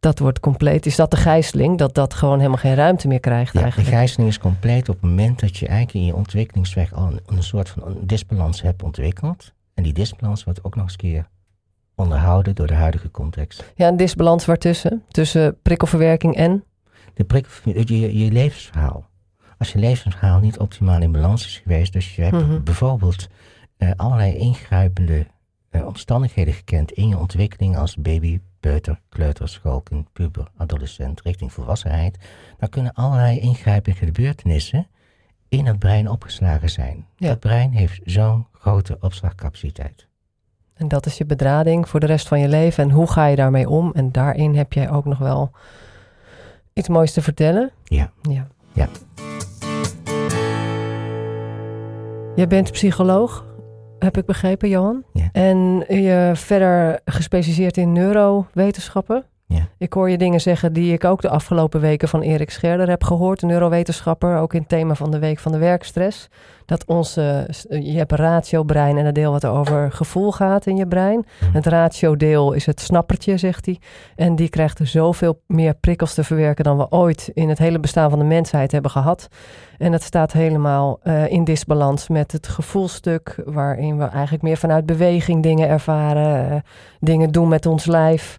Dat 0.01 0.19
wordt 0.19 0.39
compleet. 0.39 0.85
Is 0.85 0.95
dat 0.95 1.11
de 1.11 1.17
gijzeling? 1.17 1.77
Dat 1.77 1.93
dat 1.95 2.13
gewoon 2.13 2.37
helemaal 2.37 2.57
geen 2.57 2.75
ruimte 2.75 3.07
meer 3.07 3.19
krijgt 3.19 3.53
Ja, 3.53 3.59
de 3.59 3.65
eigenlijk? 3.65 3.89
gijzeling 3.95 4.29
is 4.29 4.37
compleet 4.39 4.89
op 4.89 4.95
het 5.01 5.03
moment 5.09 5.39
dat 5.39 5.57
je 5.57 5.67
eigenlijk 5.67 5.97
in 5.97 6.05
je 6.05 6.15
ontwikkelingsweg 6.15 6.93
al 6.93 7.07
een, 7.07 7.19
een 7.25 7.43
soort 7.43 7.69
van 7.69 7.85
een 7.85 8.07
disbalans 8.07 8.61
hebt 8.61 8.83
ontwikkeld. 8.83 9.53
En 9.73 9.83
die 9.83 9.93
disbalans 9.93 10.43
wordt 10.43 10.63
ook 10.63 10.75
nog 10.75 10.83
eens 10.83 10.95
keer 10.95 11.27
onderhouden 11.95 12.55
door 12.55 12.67
de 12.67 12.73
huidige 12.73 13.11
context. 13.11 13.71
Ja, 13.75 13.87
een 13.87 13.97
disbalans 13.97 14.45
waartussen? 14.45 15.03
Tussen 15.07 15.57
prikkelverwerking 15.61 16.35
en? 16.35 16.63
De 17.13 17.23
prik, 17.23 17.47
je, 17.63 18.17
je 18.17 18.31
levensverhaal. 18.31 19.05
Als 19.57 19.71
je 19.71 19.79
levensverhaal 19.79 20.39
niet 20.39 20.59
optimaal 20.59 21.01
in 21.01 21.11
balans 21.11 21.45
is 21.45 21.57
geweest, 21.63 21.93
dus 21.93 22.15
je 22.15 22.21
hebt 22.21 22.41
Mhm. 22.47 22.63
bijvoorbeeld 22.63 23.27
eh, 23.77 23.91
allerlei 23.95 24.35
ingrijpende 24.35 25.25
eh, 25.69 25.85
omstandigheden 25.85 26.53
gekend 26.53 26.91
in 26.91 27.07
je 27.07 27.17
ontwikkeling 27.17 27.77
als 27.77 27.95
baby, 27.95 28.39
peuter, 28.61 28.99
kleuter, 29.09 29.49
schoolkind, 29.49 30.13
puber, 30.13 30.47
adolescent, 30.57 31.21
richting 31.21 31.53
volwassenheid, 31.53 32.17
dan 32.57 32.69
kunnen 32.69 32.93
allerlei 32.93 33.39
ingrijpende 33.39 33.97
gebeurtenissen 33.97 34.87
in 35.49 35.65
het 35.65 35.79
brein 35.79 36.09
opgeslagen 36.09 36.69
zijn. 36.69 37.05
Ja. 37.15 37.29
Het 37.29 37.39
brein 37.39 37.71
heeft 37.71 37.99
zo'n 38.03 38.47
grote 38.51 38.97
opslagcapaciteit. 38.99 40.07
En 40.73 40.87
dat 40.87 41.05
is 41.05 41.17
je 41.17 41.25
bedrading 41.25 41.89
voor 41.89 41.99
de 41.99 42.05
rest 42.05 42.27
van 42.27 42.39
je 42.39 42.47
leven. 42.47 42.83
En 42.83 42.91
hoe 42.91 43.11
ga 43.11 43.25
je 43.25 43.35
daarmee 43.35 43.69
om? 43.69 43.91
En 43.93 44.11
daarin 44.11 44.55
heb 44.55 44.73
jij 44.73 44.89
ook 44.89 45.05
nog 45.05 45.17
wel 45.17 45.51
iets 46.73 46.87
moois 46.87 47.13
te 47.13 47.21
vertellen. 47.21 47.71
Ja. 47.83 48.11
Ja. 48.21 48.47
Ja. 48.73 48.87
Jij 52.35 52.47
bent 52.47 52.71
psycholoog, 52.71 53.45
heb 54.03 54.17
ik 54.17 54.25
begrepen, 54.25 54.69
Johan. 54.69 55.03
Ja. 55.13 55.29
En 55.31 55.83
je 55.87 56.31
verder 56.33 56.99
gespecialiseerd 57.05 57.77
in 57.77 57.91
neurowetenschappen. 57.91 59.25
Ja. 59.51 59.67
Ik 59.77 59.93
hoor 59.93 60.09
je 60.09 60.17
dingen 60.17 60.41
zeggen 60.41 60.73
die 60.73 60.93
ik 60.93 61.03
ook 61.03 61.21
de 61.21 61.29
afgelopen 61.29 61.81
weken 61.81 62.07
van 62.07 62.21
Erik 62.21 62.49
Scherder 62.49 62.89
heb 62.89 63.03
gehoord. 63.03 63.41
Een 63.41 63.47
neurowetenschapper, 63.47 64.37
ook 64.37 64.53
in 64.53 64.59
het 64.59 64.69
thema 64.69 64.95
van 64.95 65.11
de 65.11 65.19
week 65.19 65.39
van 65.39 65.51
de 65.51 65.57
werkstress. 65.57 66.29
Dat 66.65 66.85
onze, 66.85 67.49
je 67.69 67.97
hebt 67.97 68.11
een 68.11 68.17
ratio-brein 68.17 68.97
en 68.97 69.05
een 69.05 69.13
deel 69.13 69.31
wat 69.31 69.45
over 69.45 69.91
gevoel 69.91 70.31
gaat 70.31 70.65
in 70.65 70.77
je 70.77 70.87
brein. 70.87 71.25
Het 71.53 71.65
ratio-deel 71.65 72.53
is 72.53 72.65
het 72.65 72.79
snappertje, 72.79 73.37
zegt 73.37 73.65
hij. 73.65 73.79
En 74.15 74.35
die 74.35 74.49
krijgt 74.49 74.79
er 74.79 74.87
zoveel 74.87 75.41
meer 75.47 75.73
prikkels 75.73 76.13
te 76.13 76.23
verwerken 76.23 76.63
dan 76.63 76.77
we 76.77 76.89
ooit 76.89 77.29
in 77.33 77.49
het 77.49 77.57
hele 77.57 77.79
bestaan 77.79 78.09
van 78.09 78.19
de 78.19 78.25
mensheid 78.25 78.71
hebben 78.71 78.91
gehad. 78.91 79.27
En 79.77 79.91
dat 79.91 80.03
staat 80.03 80.31
helemaal 80.31 80.99
eh, 81.03 81.27
in 81.31 81.43
disbalans 81.43 82.07
met 82.07 82.31
het 82.31 82.47
gevoelstuk, 82.47 83.41
waarin 83.45 83.97
we 83.97 84.05
eigenlijk 84.05 84.43
meer 84.43 84.57
vanuit 84.57 84.85
beweging 84.85 85.43
dingen 85.43 85.69
ervaren, 85.69 86.51
eh, 86.51 86.57
dingen 86.99 87.31
doen 87.31 87.47
met 87.47 87.65
ons 87.65 87.85
lijf. 87.85 88.37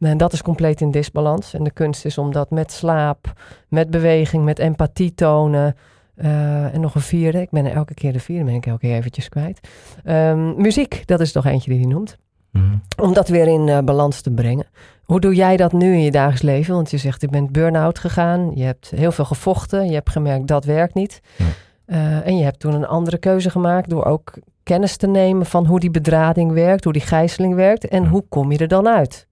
En 0.00 0.16
dat 0.16 0.32
is 0.32 0.42
compleet 0.42 0.80
in 0.80 0.90
disbalans. 0.90 1.54
En 1.54 1.64
de 1.64 1.70
kunst 1.70 2.04
is 2.04 2.18
om 2.18 2.32
dat 2.32 2.50
met 2.50 2.72
slaap, 2.72 3.32
met 3.68 3.90
beweging, 3.90 4.44
met 4.44 4.58
empathie 4.58 5.14
tonen. 5.14 5.76
eh, 6.16 6.74
en 6.74 6.80
nog 6.80 6.94
een 6.94 7.00
vierde. 7.00 7.40
Ik 7.40 7.50
ben 7.50 7.64
er 7.66 7.72
elke 7.72 7.94
keer 7.94 8.12
de 8.12 8.20
vierde, 8.20 8.44
ben 8.44 8.54
ik 8.54 8.66
elke 8.66 8.80
keer 8.86 8.96
eventjes 8.96 9.28
kwijt. 9.28 9.68
Ehm, 10.04 10.60
muziek, 10.60 11.02
dat 11.06 11.20
is 11.20 11.32
toch 11.32 11.46
eentje 11.46 11.70
die 11.70 11.80
hij 11.80 11.88
noemt. 11.88 12.16
Mhm. 12.52 12.76
Om 13.02 13.12
dat 13.12 13.28
weer 13.28 13.46
in 13.48 13.68
eh, 13.68 13.78
balans 13.78 14.20
te 14.20 14.30
brengen. 14.30 14.66
Hoe 15.04 15.20
doe 15.20 15.34
jij 15.34 15.56
dat 15.56 15.72
nu 15.72 15.92
in 15.92 16.02
je 16.02 16.10
dagelijks 16.10 16.42
leven? 16.42 16.74
Want 16.74 16.90
je 16.90 16.96
zegt, 16.96 17.20
je 17.20 17.28
bent 17.28 17.52
burn-out 17.52 17.98
gegaan. 17.98 18.50
Je 18.54 18.64
hebt 18.64 18.90
heel 18.90 19.12
veel 19.12 19.24
gevochten. 19.24 19.86
Je 19.86 19.94
hebt 19.94 20.10
gemerkt, 20.10 20.46
dat 20.46 20.64
werkt 20.64 20.94
niet. 20.94 21.20
Eh, 21.86 22.26
en 22.26 22.36
je 22.36 22.44
hebt 22.44 22.60
toen 22.60 22.74
een 22.74 22.86
andere 22.86 23.18
keuze 23.18 23.50
gemaakt 23.50 23.90
door 23.90 24.04
ook 24.04 24.32
kennis 24.62 24.96
te 24.96 25.06
nemen 25.06 25.46
van 25.46 25.66
hoe 25.66 25.80
die 25.80 25.90
bedrading 25.90 26.52
werkt, 26.52 26.84
hoe 26.84 26.92
die 26.92 27.02
gijzeling 27.02 27.54
werkt. 27.54 27.88
En 27.88 28.06
hoe 28.06 28.24
kom 28.28 28.52
je 28.52 28.58
er 28.58 28.68
dan 28.68 28.88
uit? 28.88 29.26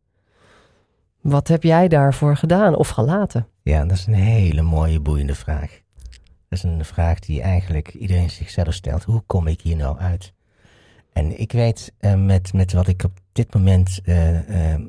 Wat 1.24 1.48
heb 1.48 1.62
jij 1.62 1.88
daarvoor 1.88 2.36
gedaan 2.36 2.76
of 2.76 2.88
gelaten? 2.88 3.46
Ja, 3.62 3.84
dat 3.84 3.96
is 3.96 4.06
een 4.06 4.14
hele 4.14 4.62
mooie, 4.62 5.00
boeiende 5.00 5.34
vraag. 5.34 5.80
Dat 6.48 6.58
is 6.58 6.62
een 6.62 6.84
vraag 6.84 7.18
die 7.18 7.42
eigenlijk 7.42 7.88
iedereen 7.88 8.30
zichzelf 8.30 8.74
stelt. 8.74 9.02
Hoe 9.02 9.22
kom 9.26 9.46
ik 9.46 9.60
hier 9.60 9.76
nou 9.76 9.98
uit? 9.98 10.32
En 11.12 11.40
ik 11.40 11.52
weet 11.52 11.92
eh, 11.98 12.14
met, 12.14 12.52
met 12.52 12.72
wat 12.72 12.88
ik 12.88 13.04
op 13.04 13.12
dit 13.32 13.54
moment 13.54 14.00
eh, 14.04 14.74
eh, 14.74 14.80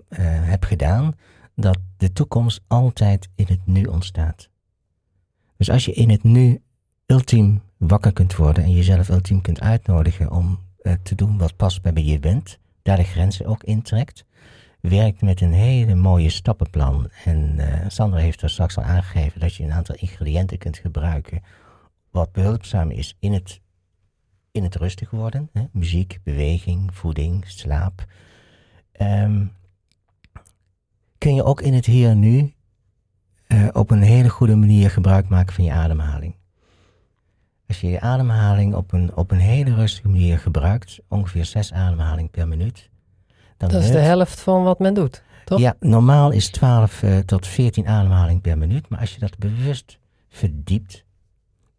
heb 0.49 0.63
gedaan, 0.63 1.13
dat 1.53 1.77
de 1.97 2.13
toekomst 2.13 2.61
altijd 2.67 3.29
in 3.35 3.45
het 3.47 3.65
nu 3.65 3.83
ontstaat. 3.83 4.49
Dus 5.57 5.69
als 5.69 5.85
je 5.85 5.93
in 5.93 6.09
het 6.09 6.23
nu 6.23 6.61
ultiem 7.05 7.61
wakker 7.77 8.13
kunt 8.13 8.35
worden 8.35 8.63
en 8.63 8.71
jezelf 8.71 9.09
ultiem 9.09 9.41
kunt 9.41 9.59
uitnodigen 9.59 10.31
om 10.31 10.59
te 11.03 11.15
doen 11.15 11.37
wat 11.37 11.55
past 11.55 11.81
bij 11.81 11.93
wie 11.93 12.05
je 12.05 12.19
bent, 12.19 12.59
daar 12.81 12.97
de 12.97 13.03
grenzen 13.03 13.45
ook 13.45 13.63
intrekt, 13.63 14.25
werkt 14.89 15.21
met 15.21 15.41
een 15.41 15.53
hele 15.53 15.95
mooie 15.95 16.29
stappenplan. 16.29 17.09
En 17.23 17.59
eh, 17.59 17.89
Sandra 17.89 18.19
heeft 18.19 18.41
er 18.41 18.49
straks 18.49 18.77
al 18.77 18.83
aangegeven 18.83 19.39
dat 19.39 19.55
je 19.55 19.63
een 19.63 19.71
aantal 19.71 19.95
ingrediënten 19.95 20.57
kunt 20.57 20.77
gebruiken. 20.77 21.43
Wat 22.11 22.31
behulpzaam 22.31 22.91
is 22.91 23.15
in 23.19 23.33
het, 23.33 23.61
in 24.51 24.63
het 24.63 24.75
rustig 24.75 25.09
worden. 25.09 25.49
Hè? 25.53 25.63
Muziek, 25.71 26.19
beweging, 26.23 26.95
voeding, 26.95 27.43
slaap. 27.47 28.05
Ehm, 28.91 29.45
kun 31.17 31.35
je 31.35 31.43
ook 31.43 31.61
in 31.61 31.73
het 31.73 31.85
hier 31.85 32.15
nu 32.15 32.53
eh, 33.47 33.67
op 33.73 33.91
een 33.91 34.01
hele 34.01 34.29
goede 34.29 34.55
manier 34.55 34.89
gebruik 34.89 35.29
maken 35.29 35.53
van 35.53 35.63
je 35.63 35.71
ademhaling. 35.71 36.35
Als 37.67 37.81
je 37.81 37.87
je 37.87 38.01
ademhaling 38.01 38.75
op 38.75 38.93
een, 38.93 39.15
op 39.15 39.31
een 39.31 39.39
hele 39.39 39.73
rustige 39.73 40.07
manier 40.07 40.39
gebruikt, 40.39 40.99
ongeveer 41.07 41.45
zes 41.45 41.73
ademhalingen 41.73 42.31
per 42.31 42.47
minuut. 42.47 42.89
Dan 43.57 43.69
Dat 43.69 43.83
is 43.83 43.91
de 43.91 43.97
helft 43.97 44.39
van 44.39 44.63
wat 44.63 44.79
men 44.79 44.93
doet. 44.93 45.24
Toch? 45.45 45.59
ja, 45.59 45.75
normaal 45.79 46.31
is 46.31 46.50
12 46.50 47.03
eh, 47.03 47.17
tot 47.17 47.47
14 47.47 47.88
ademhalingen 47.88 48.41
per 48.41 48.57
minuut. 48.57 48.89
Maar 48.89 49.00
als 49.00 49.13
je 49.13 49.19
dat 49.19 49.38
bewust 49.38 50.00
verdiept, 50.29 51.05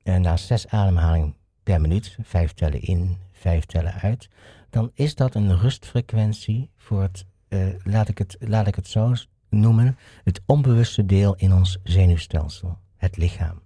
en 0.03 0.23
na 0.23 0.37
6 0.37 0.69
ademhalingen 0.69 1.35
per 1.63 1.81
minuut, 1.81 2.17
5 2.23 2.53
tellen 2.53 2.83
in, 2.83 3.17
5 3.33 3.65
tellen 3.65 3.93
uit, 3.93 4.29
dan 4.71 4.91
is 4.95 5.15
dat 5.15 5.35
een 5.35 5.59
rustfrequentie 5.59 6.71
voor 6.77 7.03
het, 7.03 7.25
eh, 7.49 7.67
laat, 7.83 8.09
ik 8.09 8.19
het, 8.19 8.37
laat 8.41 8.67
ik 8.67 8.75
het 8.75 8.89
zo 8.89 9.15
noemen, 9.49 9.99
het 10.25 10.41
onbewuste 10.47 11.07
deel 11.07 11.35
in 11.35 11.53
ons 11.53 11.79
zenuwstelsel, 11.83 12.79
het 12.97 13.17
lichaam. 13.17 13.63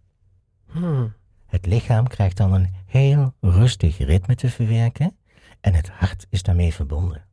Hmm. 0.66 1.12
Het 1.46 1.66
lichaam 1.66 2.06
krijgt 2.06 2.36
dan 2.36 2.52
een 2.52 2.74
heel 2.86 3.34
rustig 3.40 3.98
ritme 3.98 4.34
te 4.34 4.50
verwerken 4.50 5.16
en 5.60 5.74
het 5.74 5.88
hart 5.88 6.26
is 6.28 6.42
daarmee 6.42 6.74
verbonden. 6.74 7.24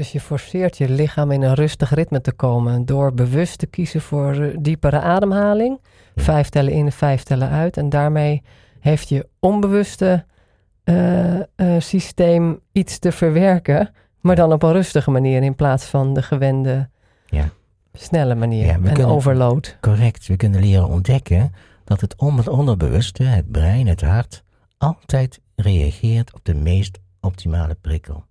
Dus 0.00 0.12
je 0.12 0.20
forceert 0.20 0.78
je 0.78 0.88
lichaam 0.88 1.30
in 1.30 1.42
een 1.42 1.54
rustig 1.54 1.94
ritme 1.94 2.20
te 2.20 2.32
komen 2.32 2.86
door 2.86 3.14
bewust 3.14 3.58
te 3.58 3.66
kiezen 3.66 4.00
voor 4.00 4.32
eh, 4.34 4.56
diepere 4.60 5.00
ademhaling. 5.00 5.80
Vijf 6.16 6.48
tellen 6.48 6.72
in, 6.72 6.92
vijf 6.92 7.22
tellen 7.22 7.48
uit. 7.48 7.76
En 7.76 7.88
daarmee 7.88 8.42
heeft 8.80 9.08
je 9.08 9.28
onbewuste 9.38 10.24
eh, 10.84 11.36
eh, 11.36 11.44
systeem 11.78 12.60
iets 12.72 12.98
te 12.98 13.12
verwerken, 13.12 13.94
maar 14.20 14.36
dan 14.36 14.52
op 14.52 14.62
een 14.62 14.72
rustige 14.72 15.10
manier 15.10 15.42
in 15.42 15.54
plaats 15.54 15.84
van 15.84 16.14
de 16.14 16.22
gewende 16.22 16.88
Ja. 17.26 17.48
snelle 17.92 18.34
manier 18.34 18.66
Ja, 18.66 18.72
en 18.72 18.82
kunnen- 18.82 19.06
overload. 19.06 19.76
Correct, 19.80 20.26
we 20.26 20.36
kunnen 20.36 20.60
leren 20.60 20.88
ontdekken 20.88 21.52
dat 21.84 22.00
het 22.00 22.14
onderbewuste, 22.48 23.22
het 23.22 23.50
brein, 23.50 23.86
het 23.86 24.00
hart, 24.00 24.42
altijd 24.78 25.40
reageert 25.56 26.34
op 26.34 26.40
de 26.44 26.54
meest 26.54 26.98
optimale 27.20 27.74
prikkel. 27.80 28.28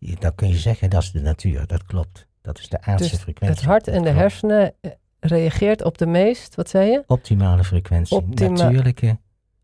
Dan 0.00 0.34
kun 0.34 0.48
je 0.48 0.56
zeggen 0.56 0.90
dat 0.90 1.02
is 1.02 1.10
de 1.10 1.20
natuur, 1.20 1.66
dat 1.66 1.84
klopt. 1.84 2.26
Dat 2.42 2.58
is 2.58 2.68
de 2.68 2.80
aardse 2.82 3.10
Dus 3.10 3.18
frequentie. 3.18 3.56
het 3.56 3.64
hart 3.66 3.88
en 3.88 4.02
de 4.02 4.10
hersenen 4.10 4.72
eh, 4.80 4.90
reageert 5.20 5.84
op 5.84 5.98
de 5.98 6.06
meest, 6.06 6.54
wat 6.54 6.68
zei 6.68 6.90
je? 6.90 7.02
Optimale 7.06 7.64
frequentie, 7.64 8.16
Optima- 8.16 8.62
natuurlijke. 8.62 9.18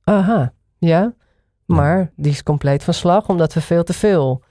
Aha, 0.05 0.53
ja. 0.79 1.15
Maar 1.67 2.13
die 2.17 2.33
is 2.33 2.43
compleet 2.43 2.85
van 2.85 2.95
slag 2.95 3.29
omdat 3.29 3.53
we 3.55 3.61
veel 3.61 3.85
te 3.85 3.93
veel 3.93 4.43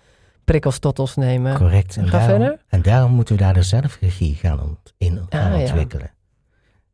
prikkels 0.45 0.79
tot 0.79 0.99
ons 0.99 1.15
nemen. 1.15 1.55
Correct. 1.57 1.97
En 1.97 2.07
Ga 2.07 2.11
daarom, 2.19 2.29
verder. 2.39 2.59
en 2.67 2.81
daarom 2.81 3.11
moeten 3.11 3.35
we 3.35 3.41
daar 3.41 3.53
de 3.53 3.63
zelfregie 3.63 4.35
gaan 4.35 4.61
ont- 4.61 4.93
in 4.97 5.25
gaan 5.29 5.51
Ah, 5.51 5.57
ja. 5.57 5.63
ontwikkelen. 5.65 6.11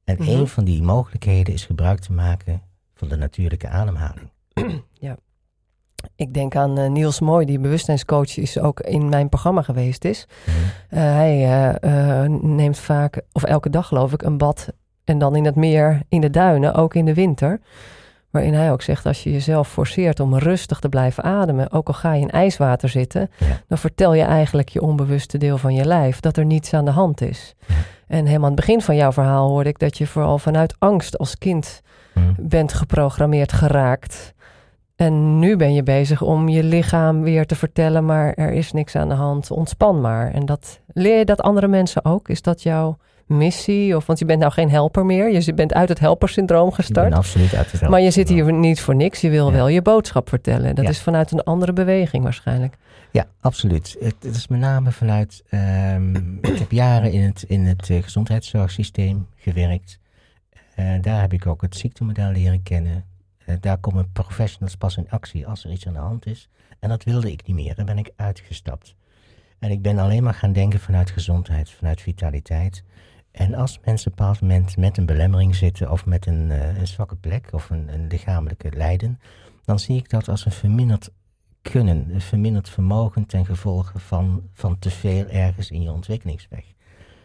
En 0.03 0.15
Mhm. 0.19 0.29
een 0.29 0.47
van 0.47 0.63
die 0.63 0.81
mogelijkheden 0.81 1.53
is 1.53 1.65
gebruik 1.65 1.99
te 1.99 2.11
maken 2.13 2.61
van 2.93 3.07
de 3.07 3.15
natuurlijke 3.15 3.67
ademhaling. 3.67 4.29
Ik 6.15 6.33
denk 6.33 6.55
aan 6.55 6.77
eh, 6.77 6.89
Niels 6.89 7.19
Mooi, 7.19 7.45
die 7.45 7.59
bewustzijnscoach 7.59 8.37
is 8.37 8.59
ook 8.59 8.79
in 8.79 9.09
mijn 9.09 9.29
programma 9.29 9.61
geweest 9.61 10.05
is. 10.05 10.27
Mhm. 10.45 10.55
Eh, 10.89 10.99
hij 11.03 11.69
eh, 11.79 12.23
neemt 12.41 12.77
vaak, 12.79 13.21
of 13.31 13.43
elke 13.43 13.69
dag 13.69 13.87
geloof 13.87 14.13
ik, 14.13 14.21
een 14.21 14.37
bad. 14.37 14.67
En 15.03 15.17
dan 15.17 15.35
in 15.35 15.45
het 15.45 15.55
meer, 15.55 16.01
in 16.09 16.21
de 16.21 16.29
duinen, 16.29 16.73
ook 16.73 16.93
in 16.95 17.05
de 17.05 17.13
winter. 17.13 17.59
Waarin 18.29 18.53
hij 18.53 18.71
ook 18.71 18.81
zegt, 18.81 19.05
als 19.05 19.23
je 19.23 19.31
jezelf 19.31 19.67
forceert 19.69 20.19
om 20.19 20.37
rustig 20.37 20.79
te 20.79 20.89
blijven 20.89 21.23
ademen, 21.23 21.71
ook 21.71 21.87
al 21.87 21.93
ga 21.93 22.13
je 22.13 22.21
in 22.21 22.29
ijswater 22.29 22.89
zitten, 22.89 23.29
Ja. 23.37 23.45
dan 23.67 23.77
vertel 23.77 24.13
je 24.13 24.23
eigenlijk 24.23 24.69
je 24.69 24.81
onbewuste 24.81 25.37
deel 25.37 25.57
van 25.57 25.73
je 25.73 25.85
lijf 25.85 26.19
dat 26.19 26.37
er 26.37 26.45
niets 26.45 26.73
aan 26.73 26.85
de 26.85 26.91
hand 26.91 27.21
is. 27.21 27.55
Ja. 27.67 27.73
En 28.07 28.25
helemaal 28.25 28.49
aan 28.49 28.55
het 28.55 28.65
begin 28.65 28.81
van 28.81 28.95
jouw 28.95 29.11
verhaal 29.11 29.49
hoorde 29.49 29.69
ik 29.69 29.79
dat 29.79 29.97
je 29.97 30.07
vooral 30.07 30.37
vanuit 30.37 30.75
angst 30.79 31.17
als 31.17 31.37
kind 31.37 31.81
Mhm. 32.13 32.33
bent 32.37 32.73
geprogrammeerd 32.73 33.51
geraakt. 33.51 34.33
En 35.01 35.39
nu 35.39 35.55
ben 35.55 35.73
je 35.73 35.83
bezig 35.83 36.21
om 36.21 36.49
je 36.49 36.63
lichaam 36.63 37.21
weer 37.21 37.45
te 37.45 37.55
vertellen, 37.55 38.05
maar 38.05 38.33
er 38.33 38.51
is 38.51 38.71
niks 38.71 38.95
aan 38.95 39.09
de 39.09 39.15
hand, 39.15 39.51
ontspan 39.51 40.01
maar. 40.01 40.31
En 40.33 40.45
dat 40.45 40.79
leer 40.93 41.17
je 41.17 41.25
dat 41.25 41.41
andere 41.41 41.67
mensen 41.67 42.05
ook? 42.05 42.29
Is 42.29 42.41
dat 42.41 42.63
jouw 42.63 42.97
missie? 43.25 43.95
Of, 43.95 44.05
want 44.05 44.19
je 44.19 44.25
bent 44.25 44.39
nou 44.39 44.51
geen 44.51 44.69
helper 44.69 45.05
meer, 45.05 45.31
je 45.31 45.53
bent 45.53 45.73
uit 45.73 45.89
het 45.89 45.99
helpersyndroom 45.99 46.71
gestart. 46.71 47.13
absoluut 47.13 47.55
uit 47.55 47.71
het 47.71 47.89
Maar 47.89 48.01
je 48.01 48.11
zit 48.11 48.29
hier 48.29 48.53
niet 48.53 48.81
voor 48.81 48.95
niks, 48.95 49.21
je 49.21 49.29
wil 49.29 49.47
Ja. 49.47 49.53
wel 49.53 49.67
je 49.67 49.81
boodschap 49.81 50.29
vertellen. 50.29 50.75
Dat 50.75 50.83
Ja. 50.83 50.89
is 50.91 51.01
vanuit 51.01 51.31
een 51.31 51.43
andere 51.43 51.73
beweging 51.73 52.23
waarschijnlijk. 52.23 52.75
Ja, 53.11 53.25
absoluut. 53.39 53.95
Het, 53.99 54.15
het 54.19 54.35
is 54.35 54.47
met 54.47 54.59
name 54.59 54.91
vanuit. 54.91 55.43
ehm, 55.49 56.15
ik 56.51 56.57
heb 56.59 56.71
jaren 56.71 57.11
in 57.11 57.21
het, 57.21 57.43
in 57.47 57.65
het 57.65 57.89
eh, 57.89 58.03
gezondheidszorgsysteem 58.03 59.27
gewerkt. 59.35 59.99
Eh, 60.75 60.85
daar 61.01 61.21
heb 61.21 61.33
ik 61.33 61.47
ook 61.47 61.61
het 61.61 61.75
ziektemodel 61.75 62.31
leren 62.31 62.63
kennen. 62.63 63.03
Eh, 63.51 63.57
daar 63.59 63.77
komen 63.77 64.11
professionals 64.11 64.75
pas 64.75 64.97
in 64.97 65.09
actie 65.09 65.47
als 65.47 65.63
er 65.63 65.71
iets 65.71 65.87
aan 65.87 65.93
de 65.93 65.99
hand 65.99 66.25
is. 66.25 66.49
En 66.79 66.89
dat 66.89 67.03
wilde 67.03 67.31
ik 67.31 67.47
niet 67.47 67.55
meer. 67.55 67.75
Daar 67.75 67.85
ben 67.85 67.97
ik 67.97 68.11
uitgestapt. 68.15 68.95
En 69.59 69.71
ik 69.71 69.81
ben 69.81 69.97
alleen 69.97 70.23
maar 70.23 70.33
gaan 70.33 70.53
denken 70.53 70.79
vanuit 70.79 71.09
gezondheid, 71.09 71.69
vanuit 71.69 72.01
vitaliteit. 72.01 72.83
En 73.31 73.53
als 73.53 73.79
mensen 73.83 74.11
op 74.11 74.19
een 74.19 74.25
bepaald 74.25 74.41
moment 74.41 74.77
met 74.77 74.97
een 74.97 75.05
belemmering 75.05 75.55
zitten 75.55 75.91
of 75.91 76.05
met 76.05 76.25
een, 76.25 76.51
eh, 76.51 76.77
een 76.77 76.87
zwakke 76.87 77.15
plek 77.15 77.47
of 77.51 77.69
een, 77.69 77.93
een 77.93 78.07
lichamelijke 78.07 78.71
lijden, 78.75 79.19
dan 79.65 79.79
zie 79.79 79.97
ik 79.97 80.09
dat 80.09 80.29
als 80.29 80.45
een 80.45 80.51
verminderd 80.51 81.09
kunnen, 81.61 82.09
een 82.13 82.21
verminderd 82.21 82.69
vermogen 82.69 83.25
ten 83.25 83.45
gevolge 83.45 83.99
van, 83.99 84.49
van 84.53 84.79
te 84.79 84.89
veel 84.89 85.27
ergens 85.27 85.71
in 85.71 85.81
je 85.81 85.91
ontwikkelingsweg. 85.91 86.65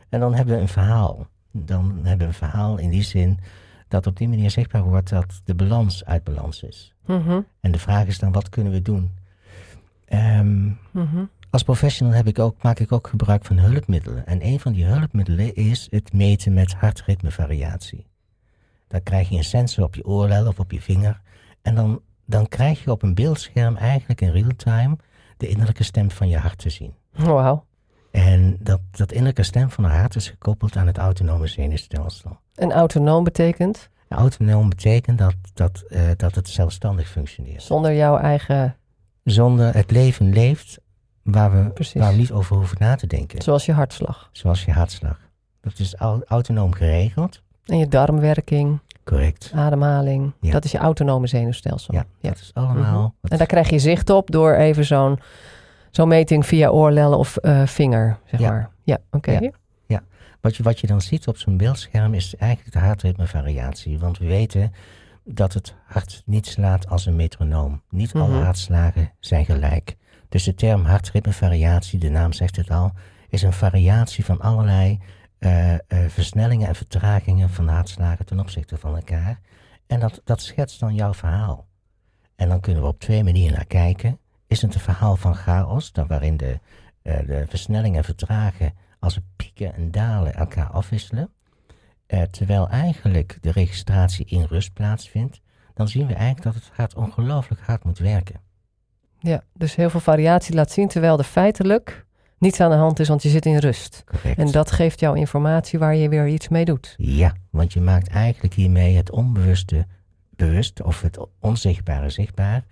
En 0.08 0.20
dan 0.20 0.34
hebben 0.34 0.54
we 0.54 0.60
een 0.60 0.68
verhaal. 0.68 1.26
Dan 1.50 2.00
hebben 2.02 2.18
we 2.18 2.24
een 2.24 2.38
verhaal 2.38 2.78
in 2.78 2.90
die 2.90 3.02
zin 3.02 3.38
dat 3.88 4.06
op 4.06 4.16
die 4.16 4.28
manier 4.28 4.50
zichtbaar 4.50 4.82
wordt 4.82 5.08
dat 5.08 5.40
de 5.44 5.54
balans 5.54 6.04
uit 6.04 6.24
balans 6.24 6.62
is. 6.62 6.94
Mhm, 7.06 7.40
En 7.60 7.72
de 7.72 7.78
vraag 7.78 8.06
is 8.06 8.18
dan, 8.18 8.32
wat 8.32 8.48
kunnen 8.48 8.72
we 8.72 8.82
doen? 8.82 9.10
Ehm, 10.04 10.64
mhm. 10.90 11.24
als 11.50 11.62
professional 11.62 12.14
heb 12.14 12.26
ik 12.26 12.38
ook, 12.38 12.62
maak 12.62 12.78
ik 12.78 12.92
ook 12.92 13.08
gebruik 13.08 13.44
van 13.44 13.58
hulpmiddelen. 13.58 14.26
En 14.26 14.46
een 14.46 14.60
van 14.60 14.72
die 14.72 14.84
hulpmiddelen 14.84 15.54
is 15.54 15.86
het 15.90 16.12
meten 16.12 16.54
met 16.54 16.74
hartritmevariatie. 16.74 18.06
Dan 18.88 19.02
krijg 19.02 19.28
je 19.28 19.36
een 19.36 19.44
sensor 19.44 19.84
op 19.84 19.94
je 19.94 20.04
oorlel 20.04 20.46
of 20.46 20.58
op 20.58 20.72
je 20.72 20.80
vinger. 20.80 21.20
En 21.62 21.74
dan, 21.74 22.00
dan 22.24 22.48
krijg 22.48 22.84
je 22.84 22.90
op 22.90 23.02
een 23.02 23.14
beeldscherm 23.14 23.76
eigenlijk 23.76 24.20
in 24.20 24.30
real 24.30 24.56
time 24.56 24.96
de 25.36 25.48
innerlijke 25.48 25.84
stem 25.84 26.10
van 26.10 26.28
je 26.28 26.38
hart 26.38 26.58
te 26.58 26.70
zien. 26.70 26.94
Wauw. 27.12 27.64
En 28.24 28.56
dat, 28.60 28.80
dat 28.90 29.10
innerlijke 29.10 29.42
stem 29.42 29.70
van 29.70 29.84
het 29.84 29.92
hart 29.92 30.14
is 30.16 30.28
gekoppeld 30.28 30.76
aan 30.76 30.86
het 30.86 30.98
autonome 30.98 31.46
zenuwstelsel. 31.46 32.38
En 32.54 32.72
autonoom 32.72 33.24
betekent 33.24 33.88
Autonoom 34.08 34.68
betekent 34.68 35.18
dat, 35.18 35.34
dat, 35.54 35.84
eh, 35.88 36.00
dat 36.16 36.34
het 36.34 36.48
zelfstandig 36.48 37.08
functioneert. 37.08 37.62
zonder 37.62 37.94
jouw 37.94 38.16
eigen, 38.16 38.76
Zonder 39.24 39.74
het 39.74 39.90
leven 39.90 40.32
leeft 40.32 40.78
waar 41.22 41.50
we, 41.64 41.70
Precies. 41.70 42.00
waar 42.00 42.10
we 42.12 42.16
niet 42.18 42.32
over 42.32 42.56
hoeven 42.56 42.76
na 42.80 42.94
te 42.94 43.06
denken. 43.06 43.42
zoals 43.42 43.66
je 43.66 43.72
hartslag. 43.72 44.28
Zoals 44.32 44.64
je 44.64 44.72
hartslag. 44.72 45.18
Dat 45.60 45.78
is 45.78 45.94
au- 45.94 46.22
autonoom 46.26 46.72
geregeld. 46.74 47.42
En 47.64 47.78
je 47.78 47.88
darmwerking, 47.88 48.78
Correct. 49.04 49.50
ademhaling. 49.54 50.32
Ja. 50.40 50.50
Dat 50.52 50.64
is 50.64 50.70
je 50.72 50.78
autonome 50.78 51.26
zenuwstelsel. 51.26 51.94
Ja, 51.94 52.04
dat 52.20 52.38
is 52.38 52.50
allemaal. 52.54 53.14
Mhm. 53.20 53.32
En 53.32 53.38
daar 53.38 53.46
krijg 53.46 53.70
je 53.70 53.78
zicht 53.78 54.10
op 54.10 54.30
door 54.30 54.54
even 54.54 54.84
zo'n 54.84 55.18
zo'n 55.96 56.08
meting 56.08 56.46
via 56.46 56.68
oorlellen 56.70 57.18
of 57.18 57.36
eh, 57.36 57.66
vinger, 57.66 58.18
zeg 58.24 58.40
Ja. 58.40 58.50
maar. 58.50 58.70
Ja, 58.82 58.98
oké. 59.10 59.38
Ja. 59.86 60.02
wat, 60.40 60.56
je, 60.56 60.62
wat 60.62 60.80
je 60.80 60.86
dan 60.86 61.00
ziet 61.00 61.28
op 61.28 61.36
zo'n 61.36 61.56
beeldscherm 61.56 62.14
is 62.14 62.34
eigenlijk 62.36 62.72
de 62.72 62.78
hartritmevariatie. 62.78 63.98
Want 63.98 64.18
we 64.18 64.26
weten 64.26 64.72
dat 65.24 65.52
het 65.52 65.74
hart 65.84 66.22
niet 66.26 66.46
slaat 66.46 66.88
als 66.88 67.06
een 67.06 67.16
metronoom. 67.16 67.82
Niet 67.90 68.12
alle 68.14 68.28
Mhm. 68.34 68.42
hartslagen 68.42 69.12
zijn 69.20 69.44
gelijk. 69.44 69.96
Dus 70.28 70.44
de 70.44 70.54
term 70.54 70.84
hartritmevariatie, 70.84 71.98
de 71.98 72.08
naam 72.10 72.32
zegt 72.32 72.56
het 72.56 72.70
al, 72.70 72.92
is 73.28 73.42
een 73.42 73.52
variatie 73.52 74.24
van 74.24 74.40
allerlei 74.40 74.98
eh, 75.38 75.72
eh, 75.74 75.78
versnellingen 76.08 76.68
en 76.68 76.74
vertragingen 76.74 77.50
van 77.50 77.68
hartslagen 77.68 78.26
ten 78.26 78.40
opzichte 78.40 78.76
van 78.78 78.94
elkaar. 78.96 79.40
En 79.86 80.00
dat, 80.00 80.20
dat 80.24 80.40
schetst 80.40 80.80
dan 80.80 80.94
jouw 80.94 81.14
verhaal. 81.14 81.66
En 82.36 82.48
dan 82.48 82.60
kunnen 82.60 82.82
we 82.82 82.88
op 82.88 83.00
twee 83.00 83.24
manieren 83.24 83.54
naar 83.56 83.66
kijken. 83.66 84.18
Is 84.46 84.62
het 84.62 84.74
een 84.74 84.80
verhaal 84.80 85.16
van 85.16 85.34
chaos, 85.34 85.92
dan 85.92 86.06
waarin 86.06 86.36
de, 86.36 86.60
eh, 87.02 87.26
de 87.26 87.44
versnellingen 87.48 87.98
en 87.98 88.04
vertragen 88.04 88.74
als 88.98 89.18
pieken 89.36 89.74
en 89.74 89.90
dalen 89.90 90.34
elkaar 90.34 90.70
afwisselen? 90.70 91.30
Eh, 92.06 92.22
terwijl 92.22 92.68
eigenlijk 92.68 93.38
de 93.40 93.50
registratie 93.50 94.26
in 94.26 94.42
rust 94.42 94.72
plaatsvindt, 94.72 95.40
dan 95.74 95.88
zien 95.88 96.06
we 96.06 96.14
eigenlijk 96.14 96.44
dat 96.44 96.54
het 96.54 96.70
hart 96.76 96.94
ongelooflijk 96.94 97.60
hard 97.60 97.84
moet 97.84 97.98
werken. 97.98 98.40
Ja, 99.18 99.42
dus 99.54 99.74
heel 99.74 99.90
veel 99.90 100.00
variatie 100.00 100.54
laat 100.54 100.70
zien, 100.70 100.88
terwijl 100.88 101.18
er 101.18 101.24
feitelijk 101.24 102.06
niets 102.38 102.60
aan 102.60 102.70
de 102.70 102.76
hand 102.76 102.98
is, 102.98 103.08
want 103.08 103.22
je 103.22 103.28
zit 103.28 103.46
in 103.46 103.56
rust. 103.56 104.02
Correct. 104.04 104.38
En 104.38 104.50
dat 104.50 104.70
geeft 104.70 105.00
jou 105.00 105.18
informatie 105.18 105.78
waar 105.78 105.94
je 105.94 106.08
weer 106.08 106.28
iets 106.28 106.48
mee 106.48 106.64
doet. 106.64 106.94
Ja, 106.96 107.34
want 107.50 107.72
je 107.72 107.80
maakt 107.80 108.08
eigenlijk 108.08 108.54
hiermee 108.54 108.96
het 108.96 109.10
onbewuste 109.10 109.86
bewust 110.30 110.82
of 110.82 111.00
het 111.00 111.18
onzichtbare 111.40 112.10
zichtbaar. 112.10 112.64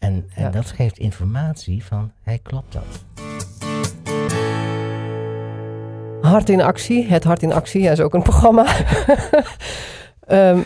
En, 0.00 0.26
en 0.34 0.42
Ja. 0.42 0.50
dat 0.50 0.66
geeft 0.70 0.98
informatie 0.98 1.84
van, 1.84 2.12
hé, 2.22 2.38
klopt 2.42 2.72
dat? 2.72 3.04
Hart 6.20 6.48
in 6.48 6.60
actie, 6.60 7.06
het 7.06 7.24
Hart 7.24 7.42
in 7.42 7.52
actie, 7.52 7.82
ja, 7.82 7.90
is 7.92 8.00
ook 8.00 8.14
een 8.14 8.22
programma. 8.22 8.66
Ehm, 10.26 10.60